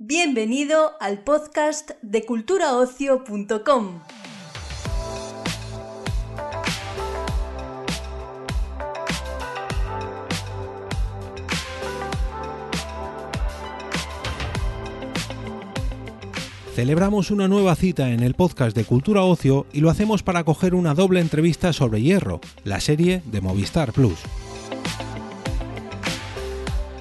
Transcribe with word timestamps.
Bienvenido 0.00 0.92
al 1.00 1.24
podcast 1.24 1.90
de 2.02 2.24
culturaocio.com. 2.24 4.00
Celebramos 16.76 17.32
una 17.32 17.48
nueva 17.48 17.74
cita 17.74 18.12
en 18.12 18.22
el 18.22 18.34
podcast 18.34 18.76
de 18.76 18.84
Cultura 18.84 19.24
Ocio 19.24 19.66
y 19.72 19.80
lo 19.80 19.90
hacemos 19.90 20.22
para 20.22 20.44
coger 20.44 20.76
una 20.76 20.94
doble 20.94 21.18
entrevista 21.18 21.72
sobre 21.72 22.00
Hierro, 22.00 22.40
la 22.62 22.78
serie 22.78 23.20
de 23.26 23.40
Movistar 23.40 23.92
Plus. 23.92 24.20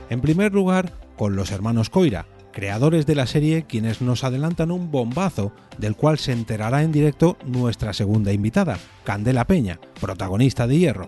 En 0.09 0.19
primer 0.19 0.51
lugar, 0.51 0.91
con 1.15 1.35
los 1.35 1.51
hermanos 1.51 1.91
Coira, 1.91 2.25
creadores 2.57 3.05
de 3.05 3.13
la 3.13 3.27
serie 3.27 3.65
quienes 3.67 4.01
nos 4.01 4.23
adelantan 4.23 4.71
un 4.71 4.89
bombazo 4.89 5.51
del 5.77 5.95
cual 5.95 6.17
se 6.17 6.31
enterará 6.31 6.81
en 6.81 6.91
directo 6.91 7.37
nuestra 7.45 7.93
segunda 7.93 8.33
invitada, 8.33 8.79
Candela 9.03 9.45
Peña, 9.45 9.79
protagonista 10.01 10.65
de 10.65 10.79
Hierro. 10.79 11.07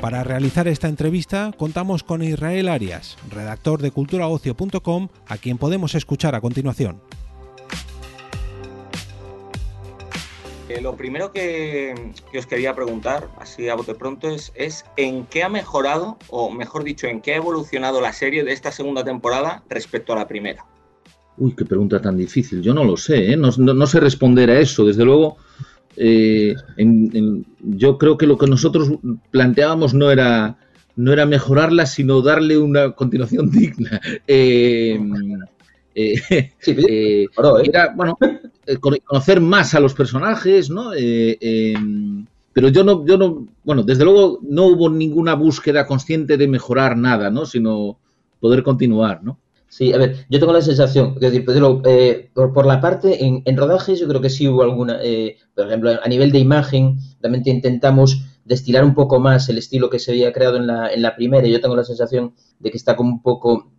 Para 0.00 0.22
realizar 0.22 0.68
esta 0.68 0.86
entrevista 0.86 1.50
contamos 1.58 2.04
con 2.04 2.22
Israel 2.22 2.68
Arias, 2.68 3.16
redactor 3.30 3.82
de 3.82 3.90
culturaocio.com, 3.90 5.08
a 5.26 5.36
quien 5.38 5.58
podemos 5.58 5.96
escuchar 5.96 6.36
a 6.36 6.40
continuación. 6.40 7.00
Eh, 10.72 10.80
lo 10.80 10.96
primero 10.96 11.32
que, 11.32 11.94
os 12.36 12.46
quería 12.46 12.74
preguntar, 12.74 13.28
así 13.38 13.68
a 13.68 13.74
bote 13.74 13.94
pronto, 13.94 14.28
es, 14.28 14.84
en 14.96 15.26
qué 15.26 15.42
ha 15.42 15.48
mejorado, 15.48 16.16
o 16.28 16.50
mejor 16.50 16.84
dicho, 16.84 17.06
en 17.06 17.20
qué 17.20 17.34
ha 17.34 17.36
evolucionado 17.36 18.00
la 18.00 18.12
serie 18.12 18.44
de 18.44 18.52
esta 18.52 18.72
segunda 18.72 19.04
temporada 19.04 19.62
respecto 19.68 20.12
a 20.12 20.16
la 20.16 20.28
primera. 20.28 20.64
Uy, 21.36 21.54
qué 21.56 21.64
pregunta 21.64 22.00
tan 22.00 22.16
difícil. 22.16 22.62
Yo 22.62 22.72
no 22.72 22.84
lo 22.84 22.96
sé, 22.96 23.32
¿eh? 23.32 23.36
no 23.36 23.86
sé 23.86 24.00
responder 24.00 24.50
a 24.50 24.60
eso. 24.60 24.84
Desde 24.86 25.04
luego, 25.04 25.36
eh, 25.96 26.54
yo 27.60 27.98
creo 27.98 28.16
que 28.16 28.26
lo 28.26 28.38
que 28.38 28.46
nosotros 28.46 28.92
planteábamos 29.30 29.92
no 29.92 30.10
era, 30.10 30.56
no 30.96 31.12
era 31.12 31.26
mejorarla, 31.26 31.86
sino 31.86 32.22
darle 32.22 32.56
una 32.56 32.92
continuación 32.92 33.50
digna. 33.50 34.00
Eh, 35.94 36.14
eh, 36.66 37.26
era, 37.64 37.92
bueno, 37.94 38.18
conocer 38.80 39.40
más 39.40 39.74
a 39.74 39.80
los 39.80 39.94
personajes, 39.94 40.70
¿no? 40.70 40.92
pero 42.52 42.68
yo 42.68 42.84
no, 42.84 43.06
yo 43.06 43.16
no, 43.16 43.46
bueno, 43.64 43.82
desde 43.82 44.04
luego 44.04 44.38
no 44.42 44.66
hubo 44.66 44.90
ninguna 44.90 45.34
búsqueda 45.34 45.86
consciente 45.86 46.36
de 46.36 46.48
mejorar 46.48 46.96
nada, 46.96 47.30
¿no? 47.30 47.46
Sino 47.46 47.98
poder 48.40 48.62
continuar, 48.62 49.22
¿no? 49.22 49.38
Sí, 49.72 49.90
a 49.94 49.96
ver, 49.96 50.26
yo 50.28 50.38
tengo 50.38 50.52
la 50.52 50.60
sensación, 50.60 51.14
decir, 51.18 51.46
pues, 51.46 51.58
eh, 51.86 52.30
por, 52.34 52.66
la 52.66 52.78
parte, 52.82 53.24
en, 53.24 53.40
en, 53.46 53.56
rodajes 53.56 53.98
yo 53.98 54.06
creo 54.06 54.20
que 54.20 54.28
sí 54.28 54.46
hubo 54.46 54.62
alguna, 54.62 54.98
eh, 55.02 55.38
por 55.54 55.66
ejemplo, 55.66 55.92
a 56.02 56.08
nivel 56.08 56.30
de 56.30 56.40
imagen, 56.40 56.98
realmente 57.22 57.48
intentamos 57.48 58.22
destilar 58.44 58.84
un 58.84 58.94
poco 58.94 59.18
más 59.18 59.48
el 59.48 59.56
estilo 59.56 59.88
que 59.88 59.98
se 59.98 60.10
había 60.10 60.30
creado 60.34 60.58
en 60.58 60.66
la, 60.66 60.92
en 60.92 61.00
la 61.00 61.16
primera, 61.16 61.46
y 61.46 61.52
yo 61.52 61.60
tengo 61.62 61.74
la 61.74 61.84
sensación 61.84 62.34
de 62.58 62.70
que 62.70 62.76
está 62.76 62.96
como 62.96 63.12
un 63.12 63.22
poco 63.22 63.71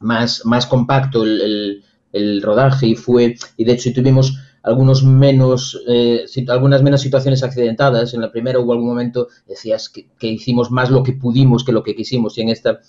más, 0.00 0.44
más 0.44 0.66
compacto 0.66 1.22
el, 1.22 1.82
el, 2.12 2.42
rodaje 2.42 2.88
y 2.88 2.94
fue, 2.96 3.36
y 3.56 3.64
de 3.64 3.72
hecho 3.72 3.92
tuvimos 3.94 4.36
algunos 4.62 5.04
menos, 5.04 5.80
eh, 5.88 6.24
algunas 6.48 6.82
menos 6.82 7.00
situaciones 7.00 7.42
accidentadas, 7.42 8.12
en 8.12 8.20
la 8.20 8.32
primera 8.32 8.58
hubo 8.58 8.72
algún 8.72 8.88
momento, 8.88 9.28
decías 9.46 9.88
que, 9.88 10.08
que 10.18 10.26
hicimos 10.26 10.70
más 10.70 10.90
lo 10.90 11.02
que 11.02 11.12
pudimos 11.12 11.64
que 11.64 11.72
lo 11.72 11.82
que 11.82 11.94
quisimos, 11.94 12.36
y 12.36 12.42
en 12.42 12.48
esta 12.50 12.80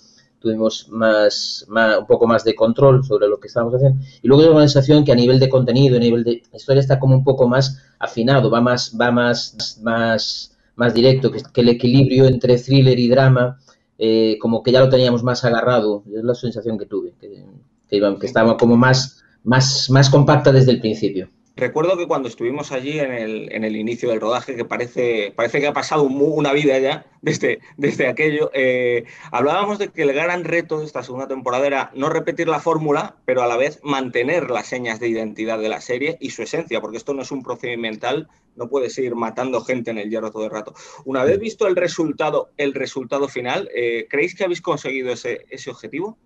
tuvimos 0.42 0.88
más, 0.90 1.64
un 1.68 2.06
poco 2.06 2.26
más 2.26 2.44
de 2.44 2.54
control 2.54 3.04
sobre 3.04 3.28
lo 3.28 3.38
que 3.38 3.46
estábamos 3.46 3.74
haciendo. 3.76 4.04
Y 4.20 4.28
luego 4.28 4.42
tengo 4.42 4.58
la 4.58 4.68
sensación 4.68 5.04
que 5.04 5.12
a 5.12 5.14
nivel 5.14 5.38
de 5.38 5.48
contenido, 5.48 5.96
a 5.96 6.00
nivel 6.00 6.24
de 6.24 6.42
historia, 6.52 6.80
está 6.80 6.98
como 6.98 7.14
un 7.14 7.24
poco 7.24 7.48
más 7.48 7.80
afinado, 7.98 8.50
va 8.50 8.60
más, 8.60 8.94
va 9.00 9.10
más, 9.10 9.78
más, 9.82 10.58
más 10.74 10.94
directo, 10.94 11.30
que, 11.30 11.60
el 11.60 11.68
equilibrio 11.68 12.26
entre 12.26 12.58
thriller 12.58 12.98
y 12.98 13.08
drama, 13.08 13.58
eh, 14.04 14.36
como 14.40 14.64
que 14.64 14.72
ya 14.72 14.80
lo 14.80 14.88
teníamos 14.88 15.22
más 15.22 15.44
agarrado. 15.44 16.02
Es 16.12 16.24
la 16.24 16.34
sensación 16.34 16.76
que 16.76 16.86
tuve, 16.86 17.14
que, 17.20 17.46
que, 17.86 18.16
que 18.18 18.26
estaba 18.26 18.56
como 18.56 18.76
más, 18.76 19.22
más, 19.44 19.88
más 19.90 20.10
compacta 20.10 20.50
desde 20.50 20.72
el 20.72 20.80
principio. 20.80 21.30
Recuerdo 21.54 21.98
que 21.98 22.06
cuando 22.06 22.28
estuvimos 22.28 22.72
allí 22.72 22.98
en 22.98 23.12
el, 23.12 23.52
en 23.52 23.64
el, 23.64 23.76
inicio 23.76 24.08
del 24.08 24.20
rodaje, 24.20 24.56
que 24.56 24.64
parece, 24.64 25.34
parece 25.36 25.60
que 25.60 25.66
ha 25.66 25.74
pasado 25.74 26.04
una 26.04 26.52
vida 26.54 26.78
ya 26.78 27.04
desde, 27.20 27.60
desde 27.76 28.08
aquello, 28.08 28.50
eh, 28.54 29.04
hablábamos 29.30 29.78
de 29.78 29.88
que 29.88 30.02
el 30.02 30.14
gran 30.14 30.44
reto 30.44 30.78
de 30.78 30.86
esta 30.86 31.02
segunda 31.02 31.28
temporada 31.28 31.66
era 31.66 31.90
no 31.94 32.08
repetir 32.08 32.48
la 32.48 32.58
fórmula, 32.58 33.16
pero 33.26 33.42
a 33.42 33.46
la 33.46 33.58
vez 33.58 33.80
mantener 33.82 34.50
las 34.50 34.66
señas 34.66 34.98
de 34.98 35.08
identidad 35.08 35.58
de 35.58 35.68
la 35.68 35.82
serie 35.82 36.16
y 36.20 36.30
su 36.30 36.42
esencia, 36.42 36.80
porque 36.80 36.96
esto 36.96 37.12
no 37.12 37.20
es 37.20 37.30
un 37.30 37.42
procedimental, 37.42 38.28
no 38.56 38.68
puedes 38.68 38.96
ir 38.96 39.14
matando 39.14 39.60
gente 39.60 39.90
en 39.90 39.98
el 39.98 40.08
hierro 40.08 40.30
todo 40.30 40.46
el 40.46 40.50
rato. 40.50 40.72
Una 41.04 41.22
vez 41.22 41.38
visto 41.38 41.66
el 41.66 41.76
resultado, 41.76 42.50
el 42.56 42.72
resultado 42.72 43.28
final, 43.28 43.68
eh, 43.74 44.06
¿creéis 44.08 44.34
que 44.34 44.44
habéis 44.44 44.62
conseguido 44.62 45.12
ese, 45.12 45.44
ese 45.50 45.70
objetivo? 45.70 46.16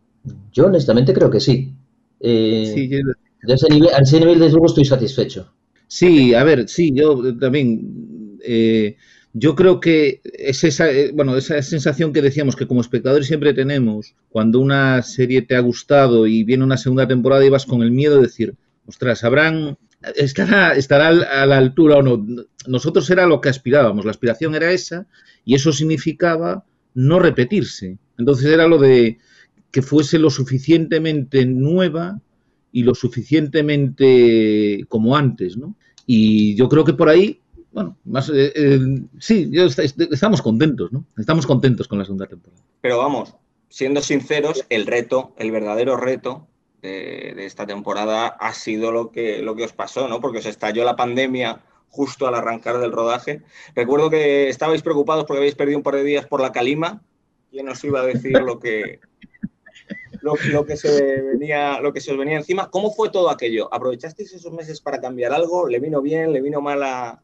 Yo 0.52 0.66
honestamente 0.66 1.12
creo 1.12 1.30
que 1.30 1.40
sí. 1.40 1.74
Eh, 2.20 2.70
sí, 2.72 2.88
yo 2.88 2.98
de 3.46 3.54
ese 3.54 3.68
nivel, 3.68 3.90
a 3.94 3.98
ese 3.98 4.18
nivel, 4.18 4.38
desde 4.38 4.52
luego, 4.52 4.66
estoy 4.66 4.84
satisfecho. 4.84 5.52
Sí, 5.86 6.34
a 6.34 6.44
ver, 6.44 6.68
sí, 6.68 6.92
yo 6.94 7.36
también. 7.38 8.38
Eh, 8.42 8.96
yo 9.38 9.54
creo 9.54 9.80
que 9.80 10.22
es 10.24 10.64
esa, 10.64 10.90
eh, 10.90 11.10
bueno, 11.12 11.36
esa 11.36 11.60
sensación 11.60 12.14
que 12.14 12.22
decíamos 12.22 12.56
que 12.56 12.66
como 12.66 12.80
espectadores 12.80 13.26
siempre 13.26 13.52
tenemos 13.52 14.14
cuando 14.30 14.60
una 14.60 15.02
serie 15.02 15.42
te 15.42 15.56
ha 15.56 15.60
gustado 15.60 16.26
y 16.26 16.42
viene 16.42 16.64
una 16.64 16.78
segunda 16.78 17.06
temporada 17.06 17.44
y 17.44 17.50
vas 17.50 17.66
con 17.66 17.82
el 17.82 17.90
miedo 17.90 18.16
de 18.16 18.22
decir, 18.22 18.54
ostras, 18.86 19.24
habrán, 19.24 19.76
estará, 20.14 20.74
estará 20.74 21.08
a 21.08 21.44
la 21.44 21.58
altura 21.58 21.96
o 21.96 22.02
no. 22.02 22.24
Nosotros 22.66 23.10
era 23.10 23.26
lo 23.26 23.42
que 23.42 23.50
aspirábamos, 23.50 24.06
la 24.06 24.10
aspiración 24.10 24.54
era 24.54 24.72
esa 24.72 25.06
y 25.44 25.54
eso 25.54 25.70
significaba 25.70 26.64
no 26.94 27.18
repetirse. 27.18 27.98
Entonces 28.16 28.46
era 28.46 28.66
lo 28.66 28.78
de 28.78 29.18
que 29.70 29.82
fuese 29.82 30.18
lo 30.18 30.30
suficientemente 30.30 31.44
nueva 31.44 32.22
y 32.76 32.82
lo 32.82 32.94
suficientemente 32.94 34.84
como 34.90 35.16
antes, 35.16 35.56
¿no? 35.56 35.76
Y 36.04 36.54
yo 36.56 36.68
creo 36.68 36.84
que 36.84 36.92
por 36.92 37.08
ahí, 37.08 37.40
bueno, 37.72 37.96
más, 38.04 38.28
eh, 38.28 38.52
eh, 38.54 38.78
sí, 39.18 39.50
estamos 40.10 40.42
contentos, 40.42 40.92
¿no? 40.92 41.06
Estamos 41.16 41.46
contentos 41.46 41.88
con 41.88 41.98
la 41.98 42.04
segunda 42.04 42.26
temporada. 42.26 42.62
Pero 42.82 42.98
vamos, 42.98 43.34
siendo 43.70 44.02
sinceros, 44.02 44.66
el 44.68 44.84
reto, 44.84 45.32
el 45.38 45.52
verdadero 45.52 45.96
reto 45.96 46.48
de, 46.82 47.46
esta 47.46 47.66
temporada 47.66 48.26
ha 48.26 48.52
sido 48.52 48.92
lo 48.92 49.10
que, 49.10 49.40
lo 49.40 49.56
que 49.56 49.64
os 49.64 49.72
pasó, 49.72 50.06
¿no? 50.06 50.20
Porque 50.20 50.40
os 50.40 50.46
estalló 50.46 50.84
la 50.84 50.96
pandemia 50.96 51.62
justo 51.88 52.26
al 52.26 52.34
arrancar 52.34 52.78
del 52.78 52.92
rodaje. 52.92 53.40
Recuerdo 53.74 54.10
que 54.10 54.50
estabais 54.50 54.82
preocupados 54.82 55.24
porque 55.24 55.38
habéis 55.38 55.54
perdido 55.54 55.78
un 55.78 55.82
par 55.82 55.94
de 55.94 56.04
días 56.04 56.26
por 56.26 56.42
la 56.42 56.52
calima. 56.52 57.00
¿Quién 57.50 57.70
os 57.70 57.82
iba 57.84 58.00
a 58.00 58.04
decir 58.04 58.32
lo 58.32 58.60
que, 58.60 59.00
lo, 60.50 60.64
que 60.66 60.76
se 60.76 61.22
venía, 61.22 61.80
lo 61.80 61.92
que 61.92 62.00
se 62.00 62.12
os 62.12 62.18
venía 62.18 62.36
encima. 62.36 62.68
¿Cómo 62.70 62.90
fue 62.90 63.10
todo 63.10 63.30
aquello? 63.30 63.72
¿Aprovechasteis 63.72 64.32
esos 64.34 64.52
meses 64.52 64.80
para 64.80 65.00
cambiar 65.00 65.32
algo? 65.32 65.68
¿Le 65.68 65.78
vino 65.78 66.02
bien? 66.02 66.32
¿Le 66.32 66.40
vino 66.40 66.60
mal 66.60 66.82
a, 66.82 67.20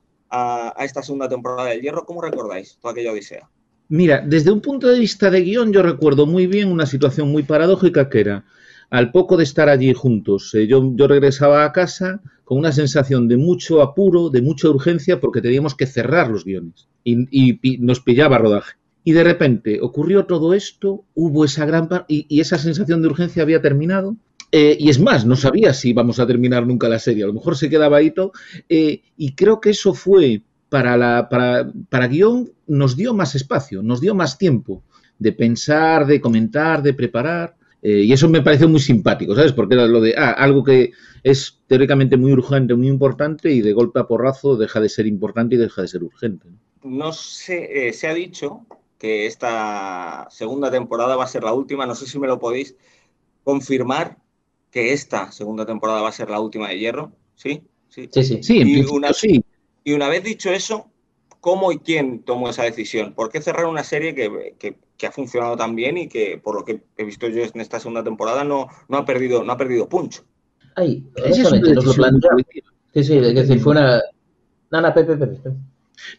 esta 0.78 1.02
segunda 1.02 1.28
temporada 1.28 1.70
del 1.70 1.82
Hierro? 1.82 2.06
¿Cómo 2.06 2.22
recordáis 2.22 2.78
toda 2.80 2.92
aquella 2.92 3.12
odisea? 3.12 3.48
Mira, 3.88 4.22
desde 4.26 4.50
un 4.50 4.60
punto 4.60 4.88
de 4.88 4.98
vista 4.98 5.30
de 5.30 5.42
guion, 5.42 5.72
yo 5.72 5.82
recuerdo 5.82 6.26
muy 6.26 6.46
bien 6.46 6.70
una 6.70 6.86
situación 6.86 7.28
muy 7.28 7.42
paradójica 7.42 8.08
que 8.08 8.20
era, 8.20 8.44
al 8.88 9.10
poco 9.10 9.36
de 9.36 9.44
estar 9.44 9.68
allí 9.68 9.92
juntos, 9.92 10.54
eh, 10.54 10.66
yo, 10.66 10.92
yo 10.94 11.08
regresaba 11.08 11.64
a 11.64 11.72
casa 11.72 12.22
con 12.44 12.58
una 12.58 12.72
sensación 12.72 13.28
de 13.28 13.36
mucho 13.36 13.82
apuro, 13.82 14.30
de 14.30 14.40
mucha 14.40 14.68
urgencia, 14.68 15.20
porque 15.20 15.42
teníamos 15.42 15.74
que 15.74 15.86
cerrar 15.86 16.28
los 16.28 16.44
guiones 16.44 16.88
y 17.04 17.78
nos 17.80 18.00
pillaba 18.00 18.38
rodaje. 18.38 18.74
Y 19.04 19.12
de 19.12 19.24
repente 19.24 19.80
ocurrió 19.80 20.26
todo 20.26 20.54
esto, 20.54 21.04
hubo 21.14 21.44
esa 21.44 21.66
gran 21.66 21.88
y, 22.08 22.40
esa 22.40 22.58
sensación 22.58 23.02
de 23.02 23.08
urgencia 23.08 23.42
había 23.42 23.60
terminado. 23.60 24.16
Eh, 24.52 24.76
y 24.78 24.90
es 24.90 25.00
más, 25.00 25.24
no 25.24 25.34
sabía 25.34 25.72
si 25.72 25.90
íbamos 25.90 26.20
a 26.20 26.26
terminar 26.26 26.66
nunca 26.66 26.88
la 26.88 26.98
serie, 26.98 27.24
a 27.24 27.26
lo 27.26 27.32
mejor 27.32 27.56
se 27.56 27.70
quedaba 27.70 27.96
ahí 27.96 28.10
todo. 28.10 28.32
Eh, 28.68 29.02
y 29.16 29.34
creo 29.34 29.60
que 29.60 29.70
eso 29.70 29.94
fue 29.94 30.42
para, 30.68 30.96
la, 30.96 31.28
para, 31.28 31.72
para 31.88 32.06
guion, 32.06 32.52
nos 32.66 32.96
dio 32.96 33.14
más 33.14 33.34
espacio, 33.34 33.82
nos 33.82 34.00
dio 34.00 34.14
más 34.14 34.38
tiempo 34.38 34.82
de 35.18 35.32
pensar, 35.32 36.06
de 36.06 36.20
comentar, 36.20 36.82
de 36.82 36.94
preparar. 36.94 37.56
Eh, 37.80 38.02
y 38.02 38.12
eso 38.12 38.28
me 38.28 38.42
pareció 38.42 38.68
muy 38.68 38.78
simpático, 38.78 39.34
¿sabes? 39.34 39.52
Porque 39.52 39.74
era 39.74 39.86
lo 39.86 40.00
de 40.00 40.14
ah, 40.16 40.30
algo 40.30 40.62
que 40.62 40.92
es 41.24 41.58
teóricamente 41.66 42.16
muy 42.16 42.32
urgente, 42.32 42.74
muy 42.74 42.88
importante, 42.88 43.50
y 43.50 43.60
de 43.60 43.72
golpe 43.72 43.98
a 43.98 44.06
porrazo 44.06 44.56
deja 44.56 44.80
de 44.80 44.88
ser 44.88 45.06
importante 45.08 45.56
y 45.56 45.58
deja 45.58 45.82
de 45.82 45.88
ser 45.88 46.04
urgente. 46.04 46.46
No 46.84 47.12
sé, 47.12 47.92
se 47.92 48.06
ha 48.06 48.14
dicho 48.14 48.66
que 49.02 49.26
esta 49.26 50.28
segunda 50.30 50.70
temporada 50.70 51.16
va 51.16 51.24
a 51.24 51.26
ser 51.26 51.42
la 51.42 51.52
última. 51.52 51.86
No 51.86 51.96
sé 51.96 52.06
si 52.06 52.20
me 52.20 52.28
lo 52.28 52.38
podéis 52.38 52.76
confirmar 53.42 54.18
que 54.70 54.92
esta 54.92 55.32
segunda 55.32 55.66
temporada 55.66 56.02
va 56.02 56.08
a 56.08 56.12
ser 56.12 56.30
la 56.30 56.38
última 56.38 56.68
de 56.68 56.78
Hierro. 56.78 57.10
¿Sí? 57.34 57.64
Sí, 57.88 58.08
sí. 58.12 58.42
sí. 58.44 58.62
y, 58.64 58.84
una, 58.84 59.12
sí. 59.12 59.44
y 59.82 59.92
una 59.92 60.08
vez 60.08 60.22
dicho 60.22 60.50
eso, 60.50 60.86
¿cómo 61.40 61.72
y 61.72 61.78
quién 61.80 62.22
tomó 62.22 62.48
esa 62.50 62.62
decisión? 62.62 63.12
¿Por 63.12 63.30
qué 63.30 63.42
cerrar 63.42 63.66
una 63.66 63.82
serie 63.82 64.14
que, 64.14 64.76
que 65.02 65.08
ha 65.08 65.10
funcionado 65.10 65.56
tan 65.56 65.74
bien 65.74 65.98
y 65.98 66.08
que, 66.08 66.40
por 66.40 66.54
lo 66.54 66.64
que 66.64 66.80
he 66.96 67.04
visto 67.04 67.26
yo 67.26 67.42
en 67.42 67.60
esta 67.60 67.80
segunda 67.80 68.04
temporada, 68.04 68.44
no, 68.44 68.68
no, 68.88 68.98
ha, 68.98 69.04
perdido, 69.04 69.42
no 69.42 69.50
ha 69.50 69.56
perdido 69.56 69.88
punch. 69.88 70.22
Ay, 70.76 71.04
honestamente, 71.20 71.74
nos 71.74 71.86
lo 71.86 71.94
planteamos. 71.94 72.42
Sí, 72.94 73.02
sí, 73.02 73.16
es 73.16 73.34
decir, 73.34 73.58
fue 73.58 73.72
una... 73.72 74.00
Nana, 74.70 74.94
Pepe, 74.94 75.16
Pepe. 75.16 75.40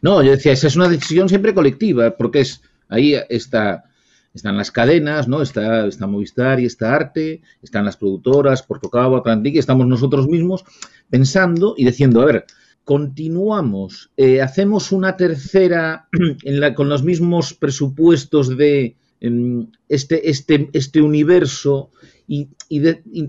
No, 0.02 0.22
yo 0.22 0.32
decía, 0.32 0.52
esa 0.52 0.68
es 0.68 0.76
una 0.76 0.90
decisión 0.90 1.30
siempre 1.30 1.54
colectiva, 1.54 2.12
porque 2.18 2.42
es 2.42 2.62
ahí 2.90 3.16
está 3.30 3.86
están 4.34 4.58
las 4.58 4.72
cadenas, 4.72 5.28
¿no? 5.28 5.42
Está, 5.42 5.86
está 5.86 6.08
Movistar 6.08 6.60
y 6.60 6.66
está 6.66 6.96
Arte, 6.96 7.42
están 7.62 7.86
las 7.86 7.98
productoras, 7.98 8.64
Portocabo, 8.64 9.18
Atlantic, 9.18 9.56
estamos 9.58 9.88
nosotros 9.88 10.28
mismos 10.28 10.66
pensando 11.10 11.76
y 11.78 11.86
diciendo, 11.86 12.22
a 12.22 12.26
ver, 12.26 12.46
continuamos, 12.84 14.12
eh, 14.18 14.42
hacemos 14.42 14.92
una 14.92 15.16
tercera 15.16 16.08
en 16.44 16.60
la, 16.60 16.74
con 16.74 16.90
los 16.90 17.04
mismos 17.04 17.54
presupuestos 17.54 18.58
de 18.58 18.98
em, 19.22 19.68
este, 19.88 20.30
este, 20.30 20.70
este 20.74 21.02
universo 21.02 21.92
y, 22.28 22.50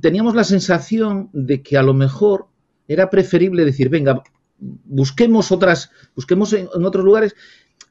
teníamos 0.00 0.34
la 0.34 0.44
sensación 0.44 1.28
de 1.32 1.62
que 1.62 1.76
a 1.76 1.82
lo 1.82 1.92
mejor 1.92 2.46
era 2.88 3.10
preferible 3.10 3.64
decir, 3.64 3.90
venga, 3.90 4.22
busquemos 4.58 5.52
otras, 5.52 5.90
busquemos 6.14 6.52
en 6.54 6.68
otros 6.84 7.04
lugares 7.04 7.34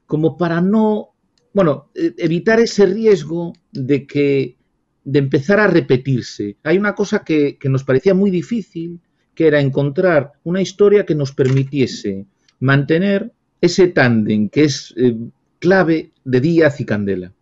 como 0.08 0.38
para 0.38 0.62
no 0.62 1.13
bueno, 1.54 1.90
eh, 1.96 2.14
evitar 2.18 2.60
ese 2.60 2.86
riesgo 2.86 3.54
de 3.72 4.06
que 4.06 4.58
de 5.06 5.20
empezar 5.20 5.60
a 5.60 5.68
repetirse. 5.68 6.58
Hay 6.64 6.78
una 6.78 6.96
cosa 6.96 7.24
que, 7.24 7.58
nos 7.66 7.84
parecía 7.84 8.14
muy 8.14 8.32
difícil, 8.32 9.00
que 9.36 9.48
era 9.48 9.60
encontrar 9.60 10.34
una 10.44 10.62
historia 10.62 11.06
que 11.06 11.16
nos 11.16 11.34
permitiese 11.34 12.26
mantener 12.60 13.32
ese 13.60 13.88
tándem 13.88 14.50
que 14.50 14.64
es 14.64 14.94
eh, 14.98 15.16
clave 15.60 16.12
de 16.24 16.40
Díaz 16.40 16.80
y 16.80 16.86
Candela. 16.86 17.34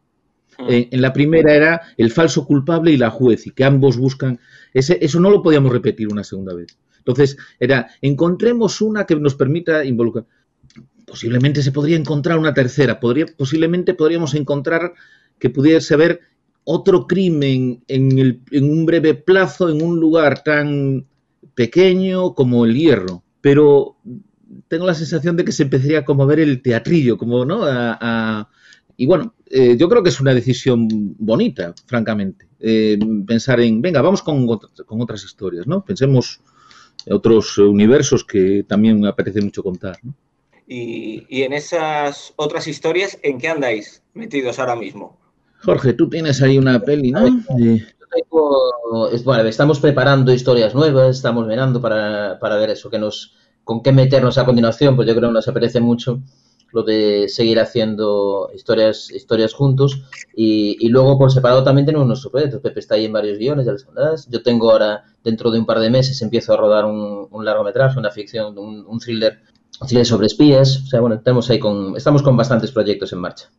Mm. 0.58 0.70
Eh, 0.70 0.90
en 0.92 1.02
la 1.02 1.14
primera 1.14 1.54
era 1.54 1.82
el 1.98 2.12
falso 2.12 2.46
culpable 2.46 2.92
y 2.92 2.98
la 2.98 3.10
juez, 3.10 3.46
y 3.48 3.52
que 3.52 3.64
ambos 3.64 3.98
buscan. 3.98 4.40
Ese, 4.74 4.98
eso 5.02 5.20
no 5.20 5.30
lo 5.30 5.44
podíamos 5.44 5.72
repetir 5.72 6.08
una 6.08 6.24
segunda 6.24 6.54
vez. 6.54 6.78
Entonces, 6.98 7.38
era 7.60 7.90
encontremos 8.02 8.82
una 8.82 9.06
que 9.06 9.16
nos 9.16 9.36
permita 9.36 9.84
involucrar 9.84 10.26
posiblemente 11.06 11.62
se 11.62 11.72
podría 11.72 11.98
encontrar 11.98 12.38
una 12.38 12.54
tercera, 12.54 13.00
podría, 13.00 13.26
posiblemente 13.26 13.94
podríamos 13.94 14.34
encontrar 14.36 14.94
que 15.40 15.50
pudiese 15.50 15.94
haber 15.94 16.22
otro 16.64 17.08
crimen 17.08 17.84
en, 17.88 18.44
un 18.52 18.86
breve 18.86 19.16
plazo 19.16 19.70
en 19.70 19.82
un 19.82 20.00
lugar 20.00 20.44
tan 20.44 21.06
pequeño 21.56 22.34
como 22.34 22.66
el 22.66 22.76
hierro, 22.76 23.24
pero 23.42 23.98
tengo 24.68 24.86
la 24.86 24.94
sensación 24.94 25.36
de 25.36 25.46
que 25.46 25.52
se 25.52 25.64
empezaría 25.64 26.06
como 26.06 26.24
a 26.24 26.28
ver 26.28 26.40
el 26.40 26.62
teatrillo, 26.62 27.18
como, 27.18 27.46
¿no? 27.46 27.66
y 28.98 29.06
bueno, 29.06 29.34
eh, 29.48 29.76
yo 29.78 29.90
creo 29.90 30.04
que 30.04 30.10
es 30.10 30.22
una 30.22 30.34
decisión 30.34 30.88
bonita, 31.18 31.74
francamente, 31.88 32.48
eh, 32.60 33.00
pensar 33.26 33.60
en, 33.60 33.82
venga, 33.82 34.02
vamos 34.02 34.22
con, 34.22 34.46
con 34.48 35.02
otras 35.02 35.24
historias, 35.24 35.66
¿no? 35.66 35.84
Pensemos 35.84 36.42
en 37.06 37.14
otros 37.14 37.58
universos 37.58 38.24
que 38.24 38.64
también 38.68 39.00
me 39.00 39.08
apetece 39.08 39.42
mucho 39.42 39.64
contar, 39.64 39.98
¿no? 40.04 40.14
Y, 40.68 41.44
en 41.44 41.54
esas 41.54 42.34
otras 42.38 42.68
historias, 42.68 43.18
¿en 43.24 43.40
qué 43.40 43.50
andáis 43.50 44.04
metidos 44.14 44.60
ahora 44.60 44.76
mismo? 44.76 45.18
Jorge, 45.64 45.94
tú 45.94 46.10
tienes 46.10 46.42
ahí 46.42 46.58
una 46.58 46.80
peli, 46.80 47.12
¿no? 47.12 47.28
bueno, 49.24 49.48
estamos 49.48 49.80
preparando 49.80 50.34
historias 50.34 50.74
nuevas, 50.74 51.18
estamos 51.18 51.48
mirando 51.48 51.82
para, 51.82 52.38
ver 52.58 52.72
eso, 52.72 52.90
que 52.90 53.00
nos, 53.00 53.36
con 53.64 53.82
qué 53.82 53.92
meternos 53.92 54.38
a 54.38 54.46
continuación, 54.46 54.96
pues 54.96 55.08
yo 55.08 55.16
creo 55.16 55.30
que 55.30 55.34
nos 55.34 55.48
apetece 55.48 55.80
mucho 55.80 56.22
lo 56.74 56.84
de 56.84 57.28
seguir 57.28 57.60
haciendo 57.60 58.50
historias, 58.56 59.12
historias 59.12 59.54
juntos 59.54 60.04
y, 60.34 60.88
luego 60.88 61.18
por 61.18 61.32
separado 61.32 61.66
también 61.66 61.86
tenemos 61.86 62.08
nuestro 62.08 62.32
proyecto. 62.32 62.62
Pepe 62.62 62.80
está 62.80 62.96
ahí 62.96 63.06
en 63.06 63.12
varios 63.12 63.38
guiones, 63.38 63.66
ya 63.66 63.74
les 63.74 63.84
contarás. 63.84 64.30
Yo 64.30 64.42
tengo 64.42 64.72
ahora, 64.72 65.04
dentro 65.22 65.52
de 65.52 65.60
un 65.60 65.66
par 65.66 65.80
de 65.80 65.90
meses, 65.90 66.22
empiezo 66.22 66.54
a 66.54 66.58
rodar 66.58 66.86
un, 66.86 67.28
largometraje, 67.44 68.00
una 68.00 68.10
ficción, 68.10 68.58
un 68.58 69.00
thriller 69.00 69.42
sobre 70.04 70.28
espías. 70.28 70.84
O 70.84 70.88
sea, 70.88 71.00
bueno, 71.00 71.16
estamos 71.16 71.50
ahí 71.50 71.60
con, 71.60 71.96
estamos 71.96 72.22
con 72.22 72.38
bastantes 72.38 72.72
proyectos 72.72 73.14
en 73.14 73.20
marcha. 73.20 73.50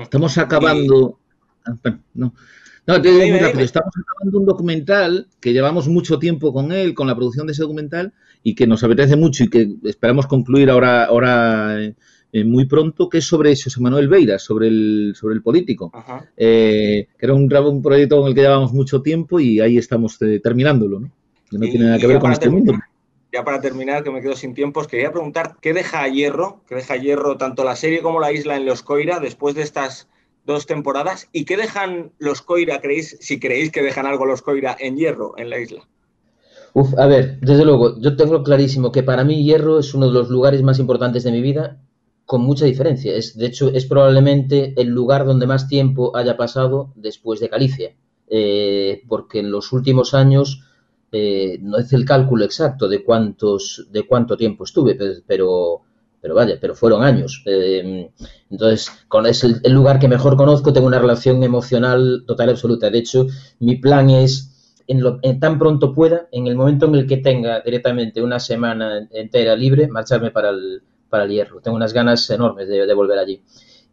Estamos 0.00 0.36
acabando. 0.38 1.18
Ah, 1.64 1.74
no. 2.14 2.34
No, 2.86 3.02
te 3.02 3.10
digo 3.10 3.26
muy 3.26 3.38
rápido. 3.38 3.64
Estamos 3.64 3.92
acabando 4.00 4.38
un 4.38 4.46
documental 4.46 5.26
que 5.40 5.52
llevamos 5.52 5.88
mucho 5.88 6.18
tiempo 6.20 6.52
con 6.52 6.70
él, 6.70 6.94
con 6.94 7.08
la 7.08 7.16
producción 7.16 7.46
de 7.46 7.52
ese 7.52 7.62
documental, 7.62 8.12
y 8.44 8.54
que 8.54 8.66
nos 8.66 8.84
apetece 8.84 9.16
mucho 9.16 9.44
y 9.44 9.50
que 9.50 9.74
esperamos 9.84 10.28
concluir 10.28 10.70
ahora, 10.70 11.06
ahora 11.06 11.82
eh, 11.82 12.44
muy 12.44 12.66
pronto, 12.66 13.08
que 13.08 13.18
es 13.18 13.24
sobre 13.24 13.56
José 13.56 13.80
Manuel 13.80 14.06
Beira, 14.06 14.38
sobre 14.38 14.68
el, 14.68 15.14
sobre 15.16 15.34
el 15.34 15.42
político. 15.42 15.90
Eh, 16.36 17.08
que 17.18 17.26
era 17.26 17.34
un, 17.34 17.52
un, 17.52 17.82
proyecto 17.82 18.20
con 18.20 18.28
el 18.28 18.34
que 18.36 18.42
llevamos 18.42 18.72
mucho 18.72 19.02
tiempo 19.02 19.40
y 19.40 19.58
ahí 19.58 19.78
estamos 19.78 20.22
eh, 20.22 20.40
terminándolo, 20.40 21.00
¿no? 21.00 21.10
Que 21.50 21.58
no 21.58 21.66
tiene 21.66 21.86
nada 21.86 21.98
que 21.98 22.06
ver 22.06 22.20
con 22.20 22.30
este 22.30 22.48
mundo 22.48 22.72
ya 23.36 23.44
para 23.44 23.60
terminar, 23.60 24.02
que 24.02 24.10
me 24.10 24.22
quedo 24.22 24.34
sin 24.34 24.54
tiempo, 24.54 24.82
quería 24.84 25.12
preguntar 25.12 25.56
qué 25.60 25.74
deja 25.74 26.08
Hierro, 26.08 26.62
qué 26.66 26.76
deja 26.76 26.96
Hierro 26.96 27.36
tanto 27.36 27.64
la 27.64 27.76
serie 27.76 28.00
como 28.00 28.18
la 28.18 28.32
isla 28.32 28.56
en 28.56 28.64
Los 28.64 28.82
Coira 28.82 29.20
después 29.20 29.54
de 29.54 29.62
estas 29.62 30.08
dos 30.46 30.66
temporadas 30.66 31.28
y 31.32 31.44
qué 31.44 31.56
dejan 31.56 32.12
los 32.18 32.40
Coira, 32.40 32.80
creéis, 32.80 33.18
si 33.20 33.38
creéis 33.38 33.70
que 33.70 33.82
dejan 33.82 34.06
algo 34.06 34.24
los 34.24 34.40
Coira 34.40 34.74
en 34.78 34.96
Hierro, 34.96 35.34
en 35.36 35.50
la 35.50 35.58
isla. 35.58 35.86
Uf, 36.72 36.98
a 36.98 37.06
ver, 37.06 37.38
desde 37.40 37.64
luego, 37.64 38.00
yo 38.00 38.16
tengo 38.16 38.42
clarísimo 38.42 38.90
que 38.90 39.02
para 39.02 39.24
mí 39.24 39.44
Hierro 39.44 39.78
es 39.78 39.92
uno 39.92 40.06
de 40.06 40.12
los 40.12 40.30
lugares 40.30 40.62
más 40.62 40.78
importantes 40.78 41.24
de 41.24 41.32
mi 41.32 41.42
vida, 41.42 41.78
con 42.24 42.42
mucha 42.42 42.64
diferencia. 42.64 43.14
Es, 43.14 43.36
de 43.36 43.46
hecho, 43.46 43.68
es 43.68 43.84
probablemente 43.86 44.72
el 44.76 44.88
lugar 44.88 45.26
donde 45.26 45.46
más 45.46 45.68
tiempo 45.68 46.16
haya 46.16 46.36
pasado 46.36 46.92
después 46.94 47.40
de 47.40 47.48
Galicia, 47.48 47.94
eh, 48.28 49.02
porque 49.08 49.40
en 49.40 49.50
los 49.50 49.72
últimos 49.72 50.14
años 50.14 50.65
eh, 51.12 51.58
no 51.62 51.78
es 51.78 51.92
el 51.92 52.04
cálculo 52.04 52.44
exacto 52.44 52.88
de 52.88 53.04
cuántos, 53.04 53.86
de 53.90 54.06
cuánto 54.06 54.36
tiempo 54.36 54.64
estuve, 54.64 54.96
pero, 55.26 55.82
pero 56.20 56.34
vaya, 56.34 56.58
pero 56.60 56.74
fueron 56.74 57.02
años. 57.02 57.42
Eh, 57.46 58.10
entonces, 58.50 58.90
con 59.08 59.26
es 59.26 59.44
el, 59.44 59.72
lugar 59.72 59.98
que 59.98 60.08
mejor 60.08 60.36
conozco, 60.36 60.72
tengo 60.72 60.86
una 60.86 60.98
relación 60.98 61.42
emocional 61.42 62.24
total 62.26 62.48
y 62.48 62.50
absoluta. 62.52 62.90
De 62.90 62.98
hecho, 62.98 63.26
mi 63.60 63.76
plan 63.76 64.10
es, 64.10 64.82
en, 64.88 65.02
lo, 65.02 65.20
tan 65.40 65.58
pronto 65.58 65.94
pueda, 65.94 66.28
en 66.32 66.48
el 66.48 66.56
momento 66.56 66.86
en 66.86 66.96
el 66.96 67.06
que 67.06 67.18
tenga 67.18 67.60
directamente 67.60 68.22
una 68.22 68.40
semana 68.40 69.08
entera 69.12 69.54
libre, 69.54 69.88
marcharme 69.88 70.30
para 70.30 70.50
el, 70.50 70.82
para 71.08 71.24
el 71.24 71.30
hierro. 71.30 71.60
Tengo 71.60 71.76
unas 71.76 71.92
ganas 71.92 72.28
enormes 72.30 72.68
de, 72.68 72.94
volver 72.94 73.18
allí. 73.18 73.42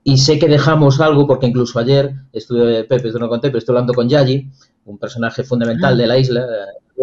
Y 0.04 0.18
sé 0.18 0.38
que 0.38 0.48
dejamos 0.48 1.00
algo, 1.00 1.26
porque 1.28 1.48
incluso 1.48 1.80
ayer 1.80 2.14
estuve, 2.34 2.84
Pepe, 2.84 3.08
esto 3.08 3.20
no 3.20 3.30
conté, 3.30 3.48
pero 3.48 3.60
estoy 3.60 3.74
hablando 3.74 3.94
con 3.94 4.10
Yayi, 4.10 4.50
un 4.86 4.98
personaje 4.98 5.44
fundamental 5.44 5.98
de 5.98 6.08
la 6.08 6.18
isla, 6.18 6.46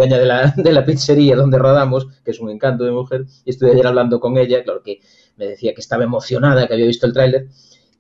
dueña 0.00 0.19
de 0.19 0.26
la, 0.26 0.55
de 0.56 0.73
la 0.73 0.85
pizzería 0.85 1.37
donde 1.37 1.59
rodamos, 1.59 2.07
que 2.25 2.30
es 2.30 2.40
un 2.40 2.50
encanto 2.50 2.85
de 2.85 2.92
mujer, 2.92 3.26
y 3.45 3.50
estuve 3.50 3.73
ayer 3.73 3.87
hablando 3.87 4.19
con 4.21 4.38
ella, 4.38 4.62
claro 4.64 4.83
que 4.83 5.00
me 5.37 5.47
decía 5.47 5.75
que 5.75 5.80
estaba 5.80 6.04
emocionada, 6.04 6.66
que 6.66 6.75
había 6.75 6.87
visto 6.87 7.07
el 7.07 7.12
tráiler, 7.12 7.49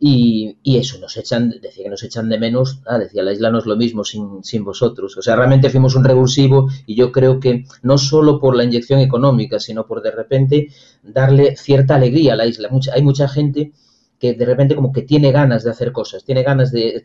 y, 0.02 0.56
y, 0.62 0.78
eso, 0.78 0.98
nos 0.98 1.14
echan, 1.18 1.50
decía 1.60 1.84
que 1.84 1.90
nos 1.90 2.02
echan 2.02 2.30
de 2.30 2.38
menos, 2.38 2.80
ah, 2.86 2.98
decía, 2.98 3.22
la 3.22 3.32
isla 3.32 3.50
no 3.50 3.58
es 3.58 3.66
lo 3.66 3.76
mismo 3.76 4.02
sin, 4.02 4.42
sin 4.42 4.64
vosotros. 4.64 5.14
O 5.18 5.20
sea, 5.20 5.36
realmente 5.36 5.68
fuimos 5.68 5.94
un 5.94 6.04
revulsivo 6.04 6.70
y 6.86 6.94
yo 6.94 7.12
creo 7.12 7.38
que 7.38 7.66
no 7.82 7.98
solo 7.98 8.40
por 8.40 8.56
la 8.56 8.64
inyección 8.64 9.00
económica, 9.00 9.60
sino 9.60 9.86
por 9.86 10.00
de 10.00 10.10
repente 10.10 10.68
darle 11.02 11.54
cierta 11.54 11.96
alegría 11.96 12.32
a 12.32 12.36
la 12.36 12.46
isla. 12.46 12.70
Mucha, 12.70 12.94
hay 12.94 13.02
mucha 13.02 13.28
gente 13.28 13.72
que 14.20 14.34
de 14.34 14.44
repente 14.44 14.76
como 14.76 14.92
que 14.92 15.02
tiene 15.02 15.32
ganas 15.32 15.64
de 15.64 15.70
hacer 15.70 15.92
cosas, 15.92 16.24
tiene 16.24 16.42
ganas 16.42 16.70
de, 16.70 17.02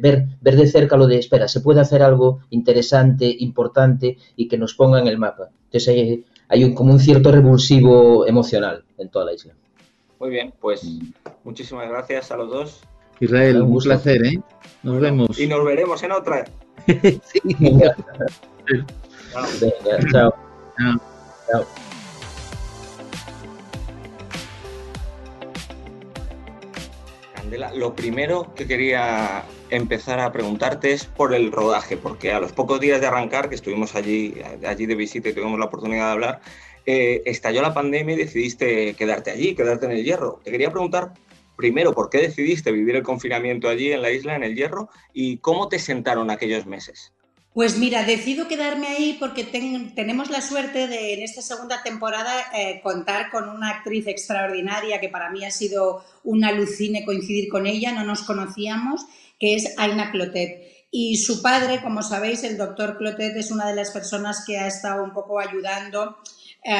ver, 0.00 0.24
ver 0.40 0.56
de 0.56 0.66
cerca 0.66 0.96
lo 0.96 1.06
de, 1.06 1.18
espera, 1.18 1.46
se 1.46 1.60
puede 1.60 1.82
hacer 1.82 2.02
algo 2.02 2.40
interesante, 2.48 3.36
importante 3.38 4.16
y 4.34 4.48
que 4.48 4.56
nos 4.56 4.72
ponga 4.72 4.98
en 4.98 5.06
el 5.06 5.18
mapa. 5.18 5.50
Entonces 5.66 5.88
hay, 5.88 6.24
hay 6.48 6.64
un, 6.64 6.74
como 6.74 6.94
un 6.94 7.00
cierto 7.00 7.30
revulsivo 7.30 8.26
emocional 8.26 8.82
en 8.96 9.10
toda 9.10 9.26
la 9.26 9.34
isla. 9.34 9.52
Muy 10.18 10.30
bien, 10.30 10.54
pues 10.58 10.88
muchísimas 11.44 11.86
gracias 11.90 12.30
a 12.30 12.38
los 12.38 12.48
dos. 12.48 12.80
Israel, 13.20 13.60
un 13.60 13.78
placer, 13.78 14.24
¿eh? 14.24 14.40
Nos 14.82 15.00
vemos. 15.00 15.38
Y 15.38 15.46
nos 15.46 15.62
veremos 15.66 16.02
en 16.02 16.12
otra. 16.12 16.46
sí. 16.86 17.40
chao. 20.10 20.34
chao. 21.46 21.66
Lo 27.74 27.94
primero 27.94 28.54
que 28.54 28.66
quería 28.66 29.44
empezar 29.70 30.20
a 30.20 30.32
preguntarte 30.32 30.92
es 30.92 31.04
por 31.04 31.34
el 31.34 31.52
rodaje, 31.52 31.96
porque 31.96 32.32
a 32.32 32.40
los 32.40 32.52
pocos 32.52 32.80
días 32.80 33.00
de 33.00 33.06
arrancar, 33.06 33.48
que 33.48 33.54
estuvimos 33.54 33.94
allí, 33.94 34.34
allí 34.66 34.86
de 34.86 34.94
visita 34.94 35.28
y 35.28 35.32
tuvimos 35.32 35.58
la 35.58 35.66
oportunidad 35.66 36.06
de 36.06 36.12
hablar, 36.12 36.40
eh, 36.86 37.22
estalló 37.24 37.62
la 37.62 37.74
pandemia 37.74 38.14
y 38.14 38.18
decidiste 38.18 38.94
quedarte 38.94 39.30
allí, 39.30 39.54
quedarte 39.54 39.86
en 39.86 39.92
el 39.92 40.04
Hierro. 40.04 40.40
Te 40.44 40.50
quería 40.50 40.70
preguntar 40.70 41.14
primero 41.56 41.92
por 41.92 42.10
qué 42.10 42.18
decidiste 42.18 42.72
vivir 42.72 42.96
el 42.96 43.02
confinamiento 43.02 43.68
allí 43.68 43.92
en 43.92 44.02
la 44.02 44.10
isla, 44.10 44.36
en 44.36 44.44
el 44.44 44.54
Hierro, 44.54 44.90
y 45.12 45.38
cómo 45.38 45.68
te 45.68 45.78
sentaron 45.78 46.30
aquellos 46.30 46.66
meses. 46.66 47.12
Pues 47.54 47.78
mira, 47.78 48.02
decido 48.02 48.48
quedarme 48.48 48.88
ahí 48.88 49.16
porque 49.20 49.44
tenemos 49.44 50.28
la 50.28 50.40
suerte 50.40 50.88
de 50.88 51.14
en 51.14 51.22
esta 51.22 51.40
segunda 51.40 51.84
temporada 51.84 52.32
eh, 52.52 52.80
contar 52.82 53.30
con 53.30 53.48
una 53.48 53.70
actriz 53.70 54.08
extraordinaria 54.08 55.00
que 55.00 55.08
para 55.08 55.30
mí 55.30 55.44
ha 55.44 55.52
sido 55.52 56.04
un 56.24 56.44
alucine 56.44 57.04
coincidir 57.04 57.48
con 57.48 57.68
ella, 57.68 57.92
no 57.92 58.02
nos 58.02 58.24
conocíamos, 58.24 59.02
que 59.38 59.54
es 59.54 59.72
Aina 59.78 60.10
Clotet. 60.10 60.88
Y 60.90 61.18
su 61.18 61.42
padre, 61.42 61.80
como 61.80 62.02
sabéis, 62.02 62.42
el 62.42 62.56
doctor 62.56 62.98
Clotet 62.98 63.36
es 63.36 63.52
una 63.52 63.68
de 63.68 63.76
las 63.76 63.92
personas 63.92 64.42
que 64.44 64.58
ha 64.58 64.66
estado 64.66 65.04
un 65.04 65.12
poco 65.12 65.38
ayudando, 65.38 66.18
eh, 66.64 66.74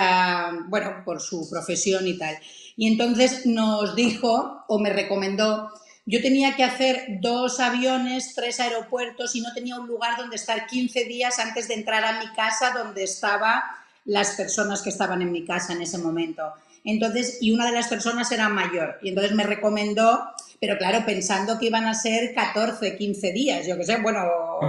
bueno, 0.66 1.02
por 1.04 1.20
su 1.20 1.48
profesión 1.48 2.04
y 2.08 2.18
tal. 2.18 2.36
Y 2.76 2.88
entonces 2.88 3.46
nos 3.46 3.94
dijo 3.94 4.64
o 4.66 4.80
me 4.80 4.92
recomendó 4.92 5.70
yo 6.06 6.20
tenía 6.20 6.54
que 6.54 6.64
hacer 6.64 7.18
dos 7.20 7.60
aviones, 7.60 8.34
tres 8.34 8.60
aeropuertos 8.60 9.34
y 9.34 9.40
no 9.40 9.54
tenía 9.54 9.78
un 9.78 9.86
lugar 9.86 10.18
donde 10.18 10.36
estar 10.36 10.66
15 10.66 11.04
días 11.04 11.38
antes 11.38 11.68
de 11.68 11.74
entrar 11.74 12.04
a 12.04 12.20
mi 12.20 12.28
casa 12.34 12.72
donde 12.72 13.04
estaban 13.04 13.62
las 14.04 14.32
personas 14.32 14.82
que 14.82 14.90
estaban 14.90 15.22
en 15.22 15.32
mi 15.32 15.46
casa 15.46 15.72
en 15.72 15.80
ese 15.80 15.96
momento. 15.96 16.52
Entonces, 16.84 17.38
y 17.40 17.52
una 17.52 17.66
de 17.66 17.72
las 17.72 17.88
personas 17.88 18.30
era 18.32 18.50
mayor. 18.50 18.98
Y 19.02 19.08
entonces 19.08 19.32
me 19.32 19.44
recomendó, 19.44 20.22
pero 20.60 20.76
claro, 20.76 21.06
pensando 21.06 21.58
que 21.58 21.66
iban 21.66 21.86
a 21.86 21.94
ser 21.94 22.34
14, 22.34 22.98
15 22.98 23.32
días. 23.32 23.66
Yo 23.66 23.78
qué 23.78 23.84
sé, 23.84 23.96
bueno, 23.96 24.26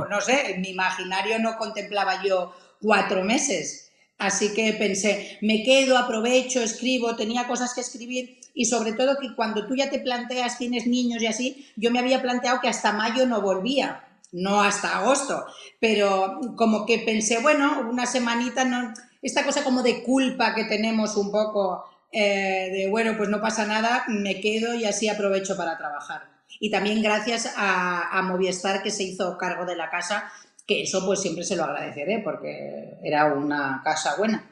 no 0.09 0.21
sé, 0.21 0.51
en 0.51 0.61
mi 0.61 0.69
imaginario 0.69 1.37
no 1.39 1.57
contemplaba 1.57 2.23
yo 2.23 2.55
cuatro 2.81 3.25
meses. 3.25 3.91
Así 4.17 4.53
que 4.53 4.71
pensé, 4.71 5.37
me 5.41 5.63
quedo, 5.63 5.97
aprovecho, 5.97 6.61
escribo, 6.61 7.17
tenía 7.17 7.45
cosas 7.47 7.73
que 7.73 7.81
escribir 7.81 8.39
y 8.55 8.65
sobre 8.65 8.93
todo 8.93 9.19
que 9.19 9.35
cuando 9.35 9.67
tú 9.67 9.75
ya 9.75 9.89
te 9.89 9.99
planteas, 9.99 10.57
tienes 10.57 10.87
niños 10.87 11.21
y 11.21 11.27
así, 11.27 11.67
yo 11.75 11.91
me 11.91 11.99
había 11.99 12.21
planteado 12.21 12.61
que 12.61 12.69
hasta 12.69 12.93
mayo 12.93 13.27
no 13.27 13.41
volvía, 13.41 14.07
no 14.31 14.61
hasta 14.61 14.97
agosto, 14.97 15.45
pero 15.79 16.39
como 16.55 16.85
que 16.85 16.99
pensé, 16.99 17.39
bueno, 17.39 17.87
una 17.89 18.05
semanita, 18.05 18.63
no, 18.63 18.93
esta 19.21 19.43
cosa 19.43 19.63
como 19.63 19.83
de 19.83 20.03
culpa 20.03 20.55
que 20.55 20.63
tenemos 20.63 21.17
un 21.17 21.31
poco, 21.31 21.83
eh, 22.11 22.69
de 22.71 22.89
bueno, 22.89 23.15
pues 23.17 23.29
no 23.29 23.41
pasa 23.41 23.65
nada, 23.67 24.05
me 24.07 24.39
quedo 24.39 24.73
y 24.73 24.85
así 24.85 25.09
aprovecho 25.09 25.57
para 25.57 25.77
trabajar. 25.77 26.23
Y 26.59 26.71
también 26.71 27.01
gracias 27.01 27.53
a, 27.57 28.17
a 28.17 28.21
Movistar 28.21 28.81
que 28.81 28.91
se 28.91 29.03
hizo 29.03 29.37
cargo 29.37 29.65
de 29.65 29.75
la 29.75 29.89
casa, 29.89 30.31
que 30.65 30.83
eso 30.83 31.05
pues 31.05 31.21
siempre 31.21 31.43
se 31.43 31.57
lo 31.57 31.65
agradeceré 31.65 32.19
porque 32.19 32.97
era 33.03 33.33
una 33.33 33.81
casa 33.83 34.15
buena. 34.15 34.49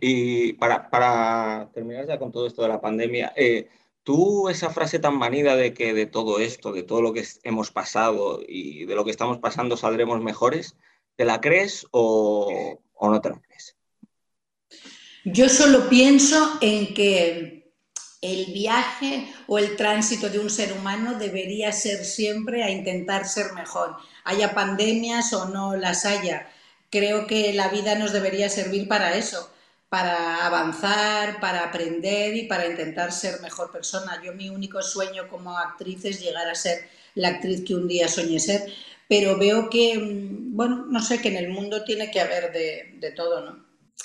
Y 0.00 0.54
para, 0.54 1.70
terminar 1.72 2.06
ya 2.06 2.18
con 2.18 2.32
todo 2.32 2.46
esto 2.46 2.62
de 2.62 2.68
la 2.68 2.80
pandemia, 2.80 3.32
eh, 3.36 3.68
tú 4.02 4.48
esa 4.48 4.70
frase 4.70 4.98
tan 4.98 5.16
manida 5.16 5.56
de 5.56 5.74
que 5.74 5.94
de 5.94 6.06
todo 6.06 6.38
esto, 6.40 6.72
de 6.72 6.82
todo 6.82 7.02
lo 7.02 7.12
que 7.12 7.24
hemos 7.42 7.70
pasado 7.70 8.40
y 8.46 8.84
de 8.86 8.94
lo 8.94 9.04
que 9.04 9.10
estamos 9.10 9.38
pasando 9.38 9.76
saldremos 9.76 10.20
mejores, 10.22 10.76
¿te 11.16 11.24
la 11.24 11.40
crees 11.40 11.86
o 11.90 12.80
no 13.00 13.20
te 13.20 13.30
la 13.30 13.40
crees? 13.40 13.76
Yo 15.24 15.48
solo 15.48 15.88
pienso 15.88 16.58
en 16.60 16.94
que 16.94 17.72
el 18.22 18.46
viaje 18.52 19.28
o 19.46 19.58
el 19.58 19.76
tránsito 19.76 20.28
de 20.28 20.38
un 20.38 20.50
ser 20.50 20.72
humano 20.72 21.18
debería 21.18 21.72
ser 21.72 22.04
siempre 22.04 22.62
a 22.62 22.70
intentar 22.70 23.26
ser 23.26 23.52
mejor, 23.52 23.96
haya 24.24 24.54
pandemias 24.54 25.32
o 25.32 25.46
no 25.46 25.76
las 25.76 26.04
haya. 26.04 26.48
Creo 26.90 27.26
que 27.26 27.52
la 27.52 27.68
vida 27.68 27.96
nos 27.96 28.12
debería 28.12 28.48
servir 28.48 28.88
para 28.88 29.16
eso 29.16 29.50
para 29.88 30.46
avanzar, 30.46 31.40
para 31.40 31.64
aprender 31.64 32.34
y 32.34 32.44
para 32.44 32.66
intentar 32.66 33.12
ser 33.12 33.40
mejor 33.40 33.70
persona. 33.70 34.20
Yo 34.24 34.32
mi 34.32 34.48
único 34.48 34.82
sueño 34.82 35.28
como 35.28 35.56
actriz 35.56 36.04
es 36.04 36.20
llegar 36.20 36.48
a 36.48 36.54
ser 36.54 36.88
la 37.14 37.28
actriz 37.28 37.64
que 37.64 37.74
un 37.74 37.88
día 37.88 38.08
soñé 38.08 38.40
ser, 38.40 38.72
pero 39.08 39.38
veo 39.38 39.70
que, 39.70 39.98
mm, 39.98 40.56
bueno, 40.56 40.86
no 40.88 41.00
sé, 41.00 41.20
que 41.20 41.28
en 41.28 41.36
el 41.36 41.48
mundo 41.48 41.84
tiene 41.84 42.10
que 42.10 42.20
haber 42.20 42.52
de, 42.52 43.12
todo, 43.14 43.44
¿no? 43.44 43.64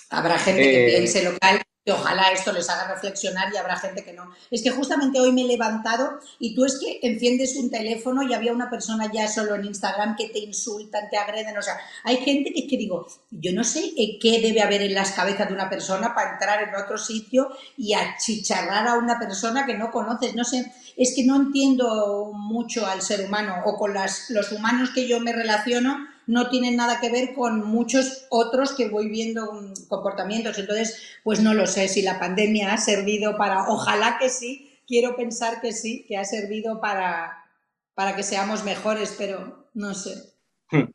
Habrá 0.09 0.37
gente 0.37 0.61
que 0.61 0.87
eh, 0.87 0.89
piense 0.89 1.23
local 1.23 1.61
que 1.83 1.91
ojalá 1.91 2.31
esto 2.31 2.51
les 2.51 2.69
haga 2.69 2.93
reflexionar 2.93 3.51
y 3.51 3.57
habrá 3.57 3.75
gente 3.75 4.03
que 4.03 4.13
no. 4.13 4.29
Es 4.51 4.61
que 4.61 4.69
justamente 4.69 5.19
hoy 5.19 5.31
me 5.31 5.41
he 5.41 5.47
levantado 5.47 6.19
y 6.39 6.53
tú 6.53 6.65
es 6.65 6.79
que 6.79 6.99
enciendes 7.01 7.55
un 7.55 7.71
teléfono 7.71 8.21
y 8.21 8.33
había 8.33 8.53
una 8.53 8.69
persona 8.69 9.11
ya 9.11 9.27
solo 9.27 9.55
en 9.55 9.65
Instagram 9.65 10.15
que 10.15 10.29
te 10.29 10.39
insultan, 10.39 11.09
te 11.09 11.17
agreden, 11.17 11.57
o 11.57 11.61
sea, 11.61 11.79
hay 12.03 12.17
gente 12.17 12.53
que 12.53 12.61
es 12.61 12.69
que 12.69 12.77
digo, 12.77 13.07
yo 13.31 13.51
no 13.53 13.63
sé 13.63 13.93
qué 14.21 14.41
debe 14.41 14.61
haber 14.61 14.83
en 14.83 14.93
las 14.93 15.11
cabezas 15.11 15.47
de 15.47 15.55
una 15.55 15.69
persona 15.69 16.13
para 16.13 16.33
entrar 16.33 16.61
en 16.61 16.75
otro 16.75 16.97
sitio 16.97 17.49
y 17.77 17.93
achicharrar 17.93 18.87
a 18.87 18.95
una 18.95 19.17
persona 19.17 19.65
que 19.65 19.77
no 19.77 19.91
conoces, 19.91 20.35
no 20.35 20.43
sé, 20.43 20.71
es 20.97 21.13
que 21.15 21.25
no 21.25 21.35
entiendo 21.35 22.31
mucho 22.33 22.85
al 22.85 23.01
ser 23.01 23.25
humano 23.25 23.55
o 23.65 23.77
con 23.77 23.93
las, 23.93 24.29
los 24.29 24.51
humanos 24.51 24.91
que 24.93 25.07
yo 25.07 25.19
me 25.19 25.33
relaciono 25.33 26.07
no 26.31 26.49
tienen 26.49 26.77
nada 26.77 27.01
que 27.01 27.11
ver 27.11 27.33
con 27.33 27.59
muchos 27.67 28.25
otros 28.29 28.71
que 28.71 28.87
voy 28.87 29.09
viendo 29.09 29.73
comportamientos. 29.89 30.57
Entonces, 30.57 30.97
pues 31.25 31.41
no 31.41 31.53
lo 31.53 31.67
sé 31.67 31.89
si 31.89 32.01
la 32.03 32.21
pandemia 32.21 32.71
ha 32.71 32.77
servido 32.77 33.35
para, 33.35 33.67
ojalá 33.67 34.17
que 34.17 34.29
sí, 34.29 34.79
quiero 34.87 35.17
pensar 35.17 35.59
que 35.59 35.73
sí, 35.73 36.05
que 36.07 36.15
ha 36.15 36.23
servido 36.23 36.79
para, 36.79 37.43
para 37.95 38.15
que 38.15 38.23
seamos 38.23 38.63
mejores, 38.63 39.13
pero 39.17 39.67
no 39.73 39.93
sé. 39.93 40.13
Hmm. 40.69 40.89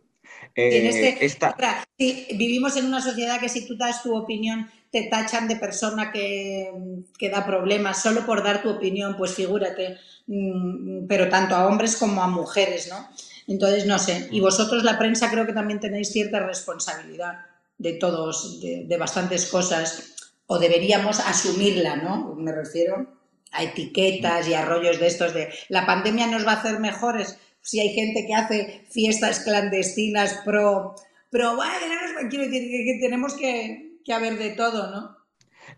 Eh, 0.55 1.19
este, 1.21 2.35
vivimos 2.35 2.79
en 2.79 2.87
una 2.87 3.03
sociedad 3.03 3.39
que 3.39 3.51
si 3.51 3.67
tú 3.67 3.77
das 3.77 4.03
tu 4.03 4.17
opinión 4.17 4.71
te 4.91 5.03
tachan 5.03 5.49
de 5.49 5.57
persona 5.57 6.13
que, 6.13 6.73
que, 7.19 7.29
da 7.29 7.45
problemas 7.45 8.01
solo 8.01 8.25
por 8.25 8.43
dar 8.43 8.63
tu 8.63 8.71
opinión, 8.71 9.19
pues 9.19 9.35
figúrate, 9.35 9.99
mm, 10.29 11.07
pero 11.07 11.29
tanto 11.29 11.55
a 11.55 11.67
hombres 11.67 11.97
como 11.97 12.23
a 12.23 12.29
mujeres, 12.29 12.89
¿no? 12.89 13.07
Entonces, 13.47 13.87
no 13.87 13.99
sé. 13.99 14.29
Y 14.31 14.41
vosotros, 14.41 14.83
la 14.83 14.99
prensa, 14.99 15.31
creo 15.31 15.47
que 15.47 15.53
también 15.53 15.81
tenéis 15.81 16.11
cierta 16.11 16.41
responsabilidad 16.41 17.47
de 17.79 17.95
todos, 17.95 18.61
de, 18.61 18.97
bastantes 18.99 19.47
cosas, 19.47 20.15
o 20.47 20.59
deberíamos 20.59 21.21
asumirla, 21.21 21.97
¿no? 21.97 22.35
Me 22.35 22.53
refiero 22.53 23.07
a 23.53 23.63
etiquetas 23.63 24.49
y 24.49 24.55
a 24.55 24.65
rollos 24.65 24.99
de 24.99 25.07
estos 25.07 25.33
de 25.33 25.51
la 25.69 25.87
pandemia 25.87 26.27
nos 26.27 26.47
va 26.47 26.53
a 26.53 26.61
hacer 26.61 26.81
mejores 26.81 27.39
si 27.67 27.81
hay 27.81 27.91
gente 27.95 28.27
que 28.27 28.35
hace 28.35 28.85
fiestas 28.91 29.41
clandestinas 29.41 30.41
pro, 30.45 30.95
pro 31.31 31.59
quiero 32.31 32.45
decir 32.45 32.63
que, 32.71 32.99
tenemos 33.01 33.35
que, 33.35 33.99
que 34.05 34.13
haber 34.13 34.39
de 34.39 34.51
todo, 34.51 34.91
¿no? 34.91 35.16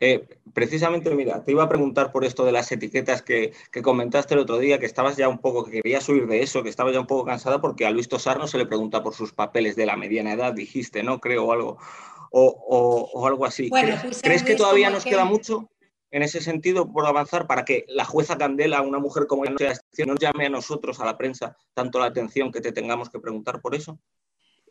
Eh, 0.01 0.27
precisamente, 0.53 1.15
mira, 1.15 1.45
te 1.45 1.53
iba 1.53 1.63
a 1.65 1.69
preguntar 1.69 2.13
por 2.13 2.25
esto 2.25 2.45
de 2.45 2.53
las 2.53 2.71
etiquetas 2.73 3.23
que, 3.23 3.53
comentaste 3.83 4.35
el 4.35 4.41
otro 4.41 4.59
día, 4.59 4.79
que 4.79 4.87
estabas 4.87 5.17
ya 5.17 5.29
un 5.29 5.39
poco, 5.39 5.65
que 5.65 5.83
querías 5.83 6.09
huir 6.09 6.27
de 6.27 6.43
eso, 6.43 6.63
que 6.63 6.69
estabas 6.69 6.95
ya 6.95 7.01
un 7.01 7.07
poco 7.07 7.25
cansada 7.25 7.61
porque 7.61 7.87
a 7.87 7.91
Luis 7.91 8.09
Tosar 8.09 8.39
no 8.39 8.47
se 8.47 8.59
le 8.59 8.67
pregunta 8.67 9.03
por 9.03 9.15
sus 9.15 9.33
papeles 9.33 9.77
de 9.77 9.87
la 9.87 9.97
mediana 9.97 10.33
edad, 10.33 10.53
dijiste, 10.53 11.03
¿no? 11.03 11.21
Creo, 11.21 11.47
o 11.47 11.53
algo, 11.53 11.79
o, 12.31 13.27
algo 13.27 13.47
así. 13.47 13.71
¿Crees, 14.23 14.43
que 14.43 14.55
todavía 14.55 14.91
nos 14.91 15.05
queda 15.05 15.25
mucho 15.25 15.69
en 16.11 16.23
ese 16.23 16.41
sentido 16.41 16.91
por 16.91 17.07
avanzar 17.07 17.47
para 17.47 17.65
que 17.65 17.85
la 17.89 18.05
jueza 18.05 18.39
Candela, 18.39 18.83
una 18.83 18.99
mujer 18.99 19.27
como 19.27 19.45
ella, 19.45 19.75
no 20.07 20.15
llame 20.15 20.47
a 20.47 20.51
nosotros, 20.51 21.01
a 21.01 21.05
la 21.05 21.19
prensa, 21.19 21.57
tanto 21.75 21.99
la 21.99 22.07
atención 22.07 22.51
que 22.51 22.61
te 22.61 22.73
tengamos 22.73 23.11
que 23.11 23.21
preguntar 23.21 23.61
por 23.61 23.75
eso? 23.75 23.99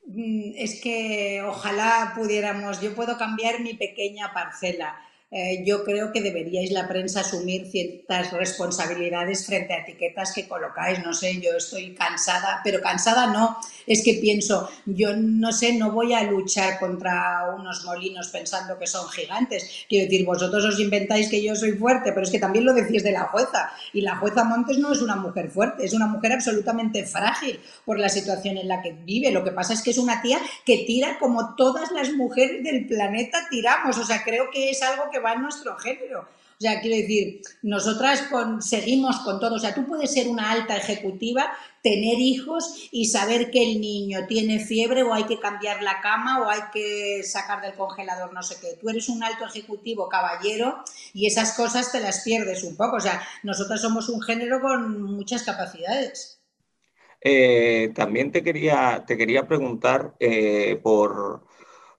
Mm, 0.07 0.53
es 0.55 0.81
que 0.81 1.41
ojalá 1.45 2.13
pudiéramos, 2.15 2.81
yo 2.81 2.95
puedo 2.95 3.17
cambiar 3.17 3.61
mi 3.61 3.73
pequeña 3.73 4.33
parcela 4.33 4.97
eh, 5.29 5.63
yo 5.65 5.83
creo 5.83 6.13
que 6.13 6.21
deberíais 6.21 6.71
la 6.71 6.87
prensa 6.87 7.19
asumir 7.19 7.69
ciertas 7.69 8.31
responsabilidades 8.31 9.45
frente 9.45 9.73
a 9.73 9.79
etiquetas 9.79 10.31
que 10.33 10.47
colocáis. 10.47 11.03
No 11.03 11.13
sé, 11.13 11.41
yo 11.41 11.51
estoy 11.57 11.93
cansada, 11.93 12.61
pero 12.63 12.79
cansada 12.79 13.27
no, 13.27 13.57
es 13.85 14.03
que 14.03 14.13
pienso, 14.15 14.69
yo 14.85 15.15
no 15.17 15.51
sé, 15.51 15.73
no 15.73 15.91
voy 15.91 16.13
a 16.13 16.23
luchar 16.23 16.79
contra 16.79 17.53
unos 17.57 17.83
molinos 17.83 18.29
pensando 18.29 18.79
que 18.79 18.87
son 18.87 19.09
gigantes. 19.09 19.85
Quiero 19.89 20.05
decir, 20.05 20.25
vosotros 20.25 20.63
os 20.63 20.79
inventáis 20.79 21.27
que 21.27 21.43
yo 21.43 21.55
soy 21.55 21.73
fuerte, 21.73 22.13
pero 22.13 22.23
es 22.23 22.31
que 22.31 22.39
también 22.39 22.63
lo 22.63 22.73
decís 22.73 23.03
de 23.03 23.11
la 23.11 23.23
jueza. 23.23 23.69
Y 23.91 24.01
la 24.01 24.15
jueza 24.15 24.45
Montes 24.45 24.77
no 24.77 24.93
es 24.93 25.01
una 25.01 25.17
mujer 25.17 25.49
fuerte, 25.49 25.85
es 25.85 25.93
una 25.93 26.07
mujer 26.07 26.31
absolutamente 26.31 27.05
frágil 27.05 27.59
por 27.83 27.99
la 27.99 28.07
situación 28.07 28.57
en 28.57 28.69
la 28.69 28.81
que 28.81 28.93
vive. 28.93 29.31
Lo 29.31 29.43
que 29.43 29.51
pasa 29.51 29.73
es 29.73 29.81
que 29.81 29.91
es 29.91 29.97
una 29.97 30.21
tía 30.21 30.39
que 30.65 30.85
tira 30.87 31.19
como 31.19 31.55
todas 31.55 31.91
las 31.91 32.13
mujeres 32.13 32.63
del 32.63 32.87
planeta 32.87 33.47
tiramos. 33.49 33.97
O 33.97 34.05
sea, 34.05 34.23
creo 34.23 34.49
que 34.51 34.69
es 34.69 34.81
algo 34.81 35.09
que 35.11 35.16
va 35.19 35.33
en 35.33 35.41
nuestro 35.41 35.75
género. 35.77 36.27
O 36.59 36.59
sea, 36.59 36.81
quiero 36.81 36.97
decir, 36.97 37.41
nosotras 37.61 38.27
seguimos 38.61 39.19
con 39.19 39.39
todo. 39.39 39.55
O 39.55 39.59
sea, 39.59 39.75
tú 39.75 39.85
puedes 39.85 40.11
ser 40.11 40.27
una 40.27 40.49
alta 40.49 40.75
ejecutiva, 40.75 41.51
tener 41.83 42.17
hijos 42.17 42.89
y 42.91 43.05
saber 43.05 43.51
que 43.51 43.61
el 43.61 43.79
niño 43.79 44.25
tiene 44.27 44.59
fiebre 44.59 45.03
o 45.03 45.13
hay 45.13 45.25
que 45.25 45.39
cambiar 45.39 45.83
la 45.83 46.01
cama 46.01 46.41
o 46.41 46.49
hay 46.49 46.61
que 46.73 47.21
sacar 47.23 47.61
del 47.61 47.75
congelador 47.75 48.33
no 48.33 48.41
sé 48.41 48.55
qué. 48.59 48.75
Tú 48.81 48.89
eres 48.89 49.07
un 49.07 49.23
alto 49.23 49.45
ejecutivo, 49.45 50.09
caballero, 50.09 50.83
y 51.13 51.27
esas 51.27 51.55
cosas 51.55 51.91
te 51.91 51.99
las 51.99 52.21
pierdes 52.23 52.63
un 52.63 52.75
poco. 52.75 52.95
O 52.95 53.01
sea, 53.01 53.21
nosotras 53.43 53.79
somos 53.79 54.09
un 54.09 54.19
género 54.19 54.59
con 54.59 55.03
muchas 55.03 55.43
capacidades. 55.43 56.41
Eh, 57.21 57.91
también 57.93 58.31
te 58.31 58.43
quería, 58.43 59.03
te 59.05 59.15
quería 59.15 59.47
preguntar 59.47 60.15
eh, 60.19 60.79
por 60.81 61.45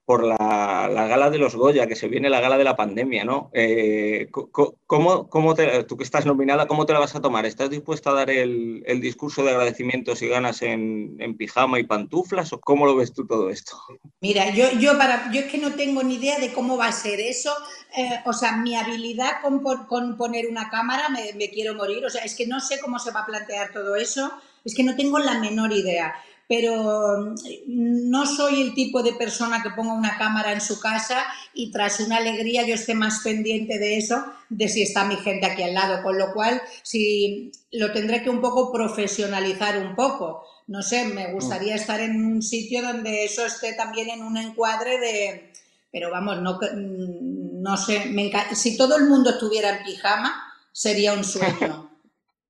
por 0.08 0.24
la, 0.24 0.88
gala 1.06 1.28
de 1.28 1.36
los 1.36 1.54
Goya, 1.54 1.86
que 1.86 1.94
se 1.94 2.08
viene 2.08 2.30
la 2.30 2.40
gala 2.40 2.56
de 2.56 2.64
la 2.64 2.76
pandemia, 2.76 3.26
¿no? 3.26 3.50
Eh, 3.52 4.30
¿cómo, 4.30 5.28
cómo 5.28 5.54
te, 5.54 5.84
tú 5.84 5.98
que 5.98 6.04
estás 6.04 6.24
nominada, 6.24 6.66
¿cómo 6.66 6.86
te 6.86 6.94
la 6.94 6.98
vas 6.98 7.14
a 7.14 7.20
tomar? 7.20 7.44
¿Estás 7.44 7.68
dispuesta 7.68 8.08
a 8.08 8.14
dar 8.14 8.30
el, 8.30 8.82
discurso 9.02 9.44
de 9.44 9.50
agradecimientos 9.50 10.22
y 10.22 10.28
ganas 10.28 10.62
en, 10.62 11.18
pijama 11.36 11.78
y 11.78 11.82
pantuflas 11.82 12.54
o 12.54 12.58
cómo 12.58 12.86
lo 12.86 12.96
ves 12.96 13.12
tú 13.12 13.26
todo 13.26 13.50
esto? 13.50 13.76
Mira, 14.22 14.48
yo, 14.48 14.72
yo, 14.80 14.96
para, 14.96 15.30
yo 15.30 15.42
es 15.42 15.52
que 15.52 15.58
no 15.58 15.74
tengo 15.74 16.02
ni 16.02 16.14
idea 16.14 16.38
de 16.38 16.54
cómo 16.54 16.78
va 16.78 16.86
a 16.86 16.92
ser 16.92 17.20
eso. 17.20 17.52
Eh, 17.94 18.20
o 18.24 18.32
sea, 18.32 18.56
mi 18.56 18.76
habilidad 18.76 19.42
con, 19.42 19.62
con 19.62 20.16
poner 20.16 20.46
una 20.46 20.70
cámara 20.70 21.10
me 21.10 21.50
quiero 21.50 21.74
morir. 21.74 22.02
O 22.06 22.08
sea, 22.08 22.24
es 22.24 22.34
que 22.34 22.46
no 22.46 22.60
sé 22.60 22.80
cómo 22.80 22.98
se 22.98 23.10
va 23.10 23.20
a 23.20 23.26
plantear 23.26 23.74
todo 23.74 23.94
eso. 23.94 24.32
Es 24.64 24.74
que 24.74 24.84
no 24.84 24.96
tengo 24.96 25.18
la 25.18 25.38
menor 25.38 25.70
idea 25.72 26.14
pero 26.48 27.34
mm, 27.36 28.10
no 28.10 28.26
soy 28.26 28.62
el 28.62 28.74
tipo 28.74 29.02
de 29.02 29.12
persona 29.12 29.62
que 29.62 29.70
ponga 29.70 29.92
una 29.92 30.16
cámara 30.16 30.52
en 30.52 30.60
su 30.60 30.80
casa 30.80 31.24
y 31.52 31.70
tras 31.70 32.00
una 32.00 32.16
alegría 32.16 32.66
yo 32.66 32.74
esté 32.74 32.94
más 32.94 33.20
pendiente 33.20 33.78
de 33.78 33.98
eso, 33.98 34.24
de 34.48 34.68
si 34.68 34.82
está 34.82 35.04
mi 35.04 35.16
gente 35.16 35.46
aquí 35.46 35.62
al 35.62 35.74
lado, 35.74 36.02
con 36.02 36.18
lo 36.18 36.32
cual 36.32 36.60
si 36.82 37.52
lo 37.70 37.92
tendré 37.92 38.22
que 38.22 38.30
un 38.30 38.40
poco 38.40 38.72
profesionalizar 38.72 39.78
un 39.78 39.94
poco. 39.94 40.42
No 40.66 40.82
sé, 40.82 41.04
me 41.04 41.32
gustaría 41.32 41.74
mm. 41.74 41.78
estar 41.78 42.00
en 42.00 42.24
un 42.24 42.42
sitio 42.42 42.82
donde 42.82 43.24
eso 43.24 43.44
esté 43.44 43.74
también 43.74 44.08
en 44.08 44.22
un 44.22 44.36
encuadre 44.38 44.98
de, 44.98 45.52
pero 45.92 46.10
vamos, 46.10 46.40
no, 46.40 46.54
mm, 46.54 47.62
no 47.62 47.76
sé, 47.76 48.10
si 48.54 48.76
todo 48.76 48.96
el 48.96 49.04
mundo 49.04 49.30
estuviera 49.30 49.76
en 49.76 49.84
pijama 49.84 50.34
sería 50.72 51.12
un 51.12 51.24
sueño. 51.24 51.84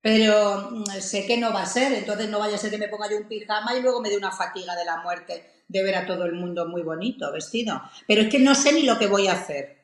pero 0.09 0.71
mm, 0.71 0.85
sé 1.01 1.27
que 1.27 1.37
no 1.37 1.53
va 1.53 1.61
a 1.61 1.67
ser, 1.67 1.93
entonces 1.93 2.27
no 2.29 2.39
vaya 2.39 2.55
a 2.55 2.57
ser 2.57 2.71
que 2.71 2.79
me 2.79 2.87
ponga 2.87 3.07
yo 3.07 3.17
un 3.17 3.27
pijama 3.27 3.75
y 3.75 3.81
luego 3.83 4.01
me 4.01 4.09
dé 4.09 4.17
una 4.17 4.31
fatiga 4.31 4.75
de 4.75 4.83
la 4.83 5.03
muerte 5.03 5.45
de 5.67 5.83
ver 5.83 5.93
a 5.93 6.07
todo 6.07 6.25
el 6.25 6.33
mundo 6.33 6.67
muy 6.67 6.81
bonito 6.81 7.31
vestido. 7.31 7.79
Pero 8.07 8.21
es 8.21 8.29
que 8.29 8.39
no 8.39 8.55
sé 8.55 8.73
ni 8.73 8.81
lo 8.81 8.97
que 8.97 9.05
voy 9.05 9.27
a 9.27 9.33
hacer. 9.33 9.77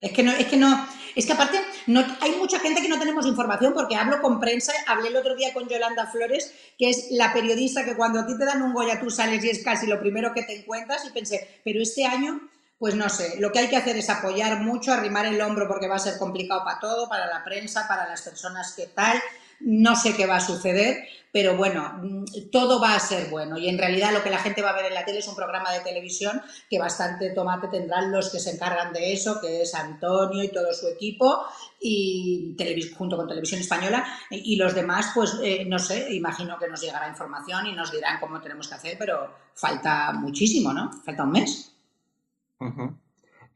Es 0.00 0.12
que 0.12 0.22
no, 0.22 0.30
es 0.30 0.46
que 0.46 0.56
no, 0.56 0.88
es 1.16 1.26
que 1.26 1.32
aparte 1.32 1.58
no, 1.88 2.04
hay 2.20 2.36
mucha 2.36 2.60
gente 2.60 2.82
que 2.82 2.88
no 2.88 3.00
tenemos 3.00 3.26
información 3.26 3.74
porque 3.74 3.96
hablo 3.96 4.22
con 4.22 4.38
prensa, 4.38 4.72
hablé 4.86 5.08
el 5.08 5.16
otro 5.16 5.34
día 5.34 5.52
con 5.52 5.68
Yolanda 5.68 6.06
Flores, 6.06 6.54
que 6.78 6.90
es 6.90 7.08
la 7.10 7.32
periodista 7.32 7.84
que 7.84 7.96
cuando 7.96 8.20
a 8.20 8.26
ti 8.28 8.38
te 8.38 8.44
dan 8.44 8.62
un 8.62 8.74
Goya 8.74 9.00
tú 9.00 9.10
sales 9.10 9.42
y 9.44 9.50
es 9.50 9.64
casi 9.64 9.88
lo 9.88 9.98
primero 9.98 10.32
que 10.32 10.44
te 10.44 10.56
encuentras 10.56 11.04
y 11.04 11.10
pensé, 11.10 11.60
pero 11.64 11.82
este 11.82 12.04
año 12.04 12.48
pues 12.78 12.94
no 12.96 13.08
sé, 13.08 13.36
lo 13.40 13.50
que 13.50 13.60
hay 13.60 13.68
que 13.68 13.76
hacer 13.76 13.96
es 13.96 14.10
apoyar 14.10 14.60
mucho, 14.60 14.92
arrimar 14.92 15.24
el 15.26 15.40
hombro 15.40 15.66
porque 15.66 15.88
va 15.88 15.96
a 15.96 16.00
ser 16.00 16.18
complicado 16.18 16.64
para 16.64 16.80
todo, 16.80 17.08
para 17.08 17.26
la 17.26 17.42
prensa, 17.42 17.88
para 17.88 18.06
las 18.06 18.20
personas 18.20 18.74
que 18.74 18.88
tal, 18.88 19.22
no 19.60 19.96
sé 19.96 20.14
qué 20.14 20.26
va 20.26 20.36
a 20.36 20.40
suceder, 20.40 21.04
pero 21.32 21.56
bueno, 21.56 21.98
mm, 22.00 22.50
todo 22.52 22.80
va 22.80 22.94
a 22.94 23.00
ser 23.00 23.28
bueno. 23.28 23.58
Y 23.58 23.68
en 23.68 23.76
realidad 23.76 24.12
lo 24.12 24.22
que 24.22 24.30
la 24.30 24.38
gente 24.38 24.62
va 24.62 24.70
a 24.70 24.76
ver 24.76 24.86
en 24.86 24.94
la 24.94 25.04
tele 25.04 25.18
es 25.18 25.26
un 25.26 25.34
programa 25.34 25.72
de 25.72 25.80
televisión 25.80 26.40
que 26.70 26.78
bastante 26.78 27.30
tomate 27.30 27.66
tendrán 27.68 28.12
los 28.12 28.30
que 28.30 28.38
se 28.38 28.52
encargan 28.52 28.92
de 28.92 29.12
eso, 29.12 29.40
que 29.40 29.62
es 29.62 29.74
Antonio 29.74 30.44
y 30.44 30.52
todo 30.52 30.72
su 30.72 30.86
equipo, 30.86 31.44
y 31.80 32.56
junto 32.96 33.16
con 33.16 33.26
Televisión 33.26 33.60
Española. 33.60 34.06
Y 34.30 34.54
los 34.56 34.74
demás, 34.74 35.10
pues 35.14 35.36
eh, 35.42 35.64
no 35.66 35.78
sé, 35.78 36.14
imagino 36.14 36.56
que 36.58 36.68
nos 36.68 36.80
llegará 36.80 37.08
información 37.08 37.66
y 37.66 37.72
nos 37.72 37.90
dirán 37.90 38.20
cómo 38.20 38.40
tenemos 38.40 38.68
que 38.68 38.74
hacer, 38.76 38.96
pero 38.98 39.34
falta 39.54 40.12
muchísimo, 40.12 40.72
¿no? 40.72 40.92
Falta 41.04 41.24
un 41.24 41.32
mes. 41.32 41.72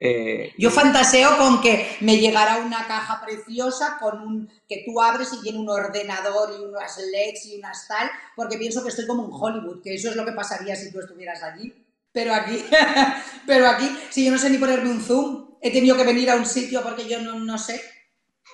Eh, 0.01 0.53
Yo 0.57 0.71
fantaseo 0.71 1.37
con 1.39 1.61
que 1.61 1.97
me 2.01 2.19
llegará 2.19 2.59
una 2.59 2.87
caja 2.87 3.21
preciosa 3.25 3.99
con 4.01 4.21
un 4.21 4.51
que 4.69 4.85
tú 4.87 5.01
abres 5.01 5.33
y 5.33 5.43
tiene 5.43 5.59
un 5.59 5.69
ordenador 5.69 6.55
y 6.57 6.63
unas 6.63 6.99
LEDs 6.99 7.47
y 7.47 7.59
unas 7.59 7.89
tal, 7.89 8.09
porque 8.37 8.59
pienso 8.59 8.83
que 8.83 8.91
estoy 8.91 9.07
como 9.07 9.25
en 9.25 9.33
Hollywood, 9.33 9.83
que 9.83 9.95
eso 9.95 10.11
es 10.11 10.17
lo 10.17 10.25
que 10.25 10.33
pasaría 10.33 10.77
si 10.77 10.93
tú 10.93 11.01
estuvieras 11.01 11.43
allí. 11.43 11.75
Pero 12.13 12.33
aquí, 12.33 12.65
pero 13.47 13.67
aquí, 13.67 13.91
si 14.11 14.25
yo 14.25 14.31
no 14.31 14.39
sé 14.39 14.51
ni 14.51 14.59
ponerme 14.59 14.91
un 14.91 15.01
zoom, 15.01 15.57
he 15.61 15.73
tenido 15.73 15.97
que 15.97 16.05
venir 16.05 16.31
a 16.31 16.37
un 16.37 16.47
sitio 16.47 16.83
porque 16.83 17.09
yo 17.09 17.21
no, 17.21 17.39
no 17.39 17.59
sé. 17.59 17.81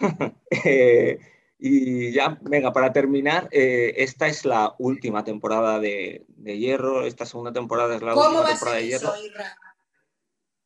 Eh, 0.64 1.18
y 1.58 2.12
ya, 2.12 2.38
venga, 2.42 2.72
para 2.72 2.92
terminar, 2.92 3.48
eh, 3.50 3.94
esta 3.96 4.26
es 4.28 4.44
la 4.44 4.74
última 4.78 5.24
temporada 5.24 5.80
de, 5.80 6.26
Hierro, 6.44 7.06
esta 7.06 7.26
segunda 7.26 7.52
temporada 7.52 7.96
es 7.96 8.02
la 8.02 8.14
última 8.14 8.46
temporada 8.46 8.76
de 8.76 8.86
Hierro. 8.86 9.12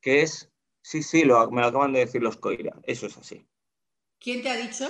Que 0.00 0.22
es 0.22 0.50
Sí, 0.88 1.02
sí, 1.02 1.22
lo, 1.22 1.50
me 1.50 1.60
lo 1.60 1.66
acaban 1.66 1.92
de 1.92 1.98
decir 1.98 2.22
los 2.22 2.38
Coira, 2.38 2.72
eso 2.84 3.04
es 3.04 3.18
así. 3.18 3.46
¿Quién 4.18 4.42
te 4.42 4.48
ha 4.48 4.56
dicho? 4.56 4.88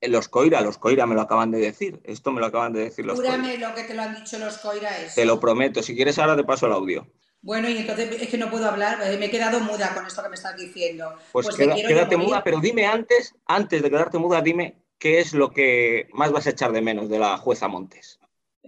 Eh, 0.00 0.08
los 0.08 0.28
Coira, 0.28 0.62
los 0.62 0.78
Coira 0.78 1.04
me 1.04 1.14
lo 1.14 1.20
acaban 1.20 1.50
de 1.50 1.58
decir. 1.58 2.00
Esto 2.04 2.32
me 2.32 2.40
lo 2.40 2.46
acaban 2.46 2.72
de 2.72 2.84
decir 2.84 3.04
los 3.04 3.18
Júrame 3.18 3.58
lo 3.58 3.74
que 3.74 3.84
te 3.84 3.92
lo 3.92 4.00
han 4.00 4.14
dicho 4.14 4.38
los 4.38 4.56
Coira. 4.56 4.90
Te 5.14 5.26
lo 5.26 5.38
prometo. 5.38 5.82
Si 5.82 5.94
quieres, 5.94 6.18
ahora 6.18 6.36
te 6.36 6.44
paso 6.44 6.64
el 6.64 6.72
audio. 6.72 7.06
Bueno, 7.42 7.68
y 7.68 7.76
entonces 7.76 8.22
es 8.22 8.28
que 8.30 8.38
no 8.38 8.50
puedo 8.50 8.66
hablar, 8.66 8.98
eh, 9.02 9.18
me 9.18 9.26
he 9.26 9.30
quedado 9.30 9.60
muda 9.60 9.92
con 9.94 10.06
esto 10.06 10.22
que 10.22 10.30
me 10.30 10.36
estás 10.36 10.56
diciendo. 10.56 11.14
Pues, 11.32 11.54
pues 11.54 11.84
quédate 11.86 12.16
muda, 12.16 12.42
pero 12.42 12.58
dime 12.58 12.86
antes, 12.86 13.34
antes 13.44 13.82
de 13.82 13.90
quedarte 13.90 14.16
muda, 14.16 14.40
dime 14.40 14.82
qué 14.98 15.18
es 15.18 15.34
lo 15.34 15.50
que 15.50 16.08
más 16.14 16.32
vas 16.32 16.46
a 16.46 16.50
echar 16.50 16.72
de 16.72 16.80
menos 16.80 17.10
de 17.10 17.18
la 17.18 17.36
jueza 17.36 17.68
Montes. 17.68 18.17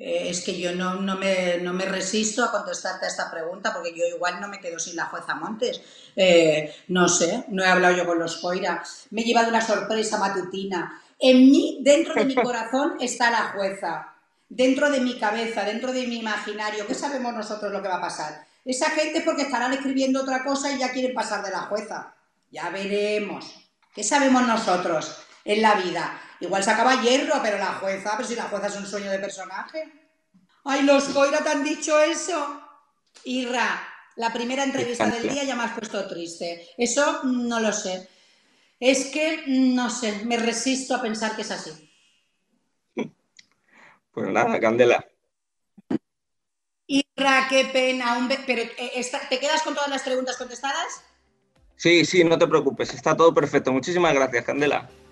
Eh, 0.03 0.31
es 0.31 0.41
que 0.41 0.59
yo 0.59 0.75
no, 0.75 0.99
me, 1.19 1.85
resisto 1.85 2.43
a 2.43 2.51
contestarte 2.51 3.05
a 3.05 3.09
esta 3.09 3.31
pregunta 3.31 3.75
porque 3.75 3.95
yo 3.95 4.07
igual 4.07 4.41
no 4.41 4.49
me 4.49 4.59
quedo 4.59 4.79
sin 4.79 4.97
la 4.97 5.05
jueza 5.05 5.35
Montes. 5.35 5.83
Eh, 6.17 6.75
no 6.89 7.07
sé, 7.07 7.45
no 7.49 7.63
he 7.63 7.69
hablado 7.69 7.99
yo 7.99 8.07
con 8.07 8.19
los 8.19 8.39
Coira. 8.39 8.83
Me 9.11 9.21
he 9.21 9.25
llevado 9.25 9.51
una 9.51 9.61
sorpresa 9.61 10.19
matutina. 10.19 11.03
En 11.19 11.51
mí, 11.51 11.81
dentro 11.83 12.15
de 12.15 12.25
mi 12.25 12.35
corazón, 12.43 12.95
está 12.99 13.31
la 13.31 13.53
jueza. 13.53 14.15
Dentro 14.49 14.91
de 14.91 15.01
mi 15.01 15.19
cabeza, 15.19 15.65
dentro 15.65 15.93
de 15.93 16.07
mi 16.07 16.17
imaginario. 16.17 16.87
¿Qué 16.87 16.95
sabemos 16.95 17.35
nosotros 17.35 17.71
lo 17.71 17.83
que 17.83 17.89
va 17.89 17.97
a 17.97 18.01
pasar? 18.01 18.47
Esa 18.65 18.89
gente 18.91 19.21
porque 19.21 19.43
estarán 19.43 19.75
escribiendo 19.75 20.23
otra 20.23 20.43
cosa 20.45 20.73
y 20.73 20.79
ya 20.79 20.93
quieren 20.93 21.13
pasar 21.13 21.45
de 21.45 21.51
la 21.51 21.61
jueza. 21.63 22.15
Ya 22.51 22.71
veremos. 22.71 23.55
¿Qué 23.95 24.03
sabemos 24.03 24.47
nosotros 24.47 25.19
en 25.45 25.61
la 25.61 25.75
vida? 25.75 26.19
Igual 26.41 26.65
se 26.65 26.71
acaba 26.71 27.03
hierro, 27.03 27.41
pero 27.43 27.59
la 27.59 27.75
jueza, 27.75 28.15
pero 28.17 28.29
si 28.29 28.35
la 28.35 28.45
jueza 28.45 28.69
es 28.69 28.77
un 28.77 28.87
sueño 28.87 29.11
de 29.11 29.19
personaje. 29.19 29.93
Ay, 30.65 30.83
los 30.83 31.05
Coira 31.05 31.43
te 31.43 31.51
han 31.51 31.63
dicho 31.63 32.01
eso. 32.01 32.63
Irra, 33.25 33.87
la 34.17 34.33
primera 34.33 34.65
entrevista 34.65 35.07
del 35.07 35.29
día 35.29 35.45
ya 35.45 35.57
me 35.57 35.65
has 35.65 35.73
puesto 35.73 36.07
triste. 36.09 36.69
Eso 36.79 37.25
no 37.25 37.61
lo 37.61 37.73
sé. 37.73 38.09
Es 38.79 39.07
que, 39.07 39.45
no 39.47 39.91
sé, 39.91 40.25
me 40.25 40.39
resisto 40.39 40.95
a 40.95 41.03
pensar 41.03 41.37
que 41.37 41.43
es 41.43 41.51
así. 41.51 41.91
Pues 44.13 44.29
nada, 44.29 44.59
Candela. 44.59 45.07
Irra, 46.87 47.47
qué 47.49 47.67
pena. 47.67 48.29
Pero, 48.47 48.63
eh, 48.63 49.11
¿te 49.29 49.39
quedas 49.39 49.63
con 49.63 49.75
todas 49.75 49.91
las 49.91 50.03
preguntas 50.03 50.37
contestadas? 50.37 51.03
Sí, 51.77 52.05
sí, 52.05 52.25
no 52.25 52.39
te 52.39 52.47
preocupes. 52.47 52.93
Está 52.95 53.17
todo 53.17 53.33
perfecto. 53.33 53.73
Muchísimas 53.73 54.15
gracias, 54.15 54.45
Candela. 54.45 54.89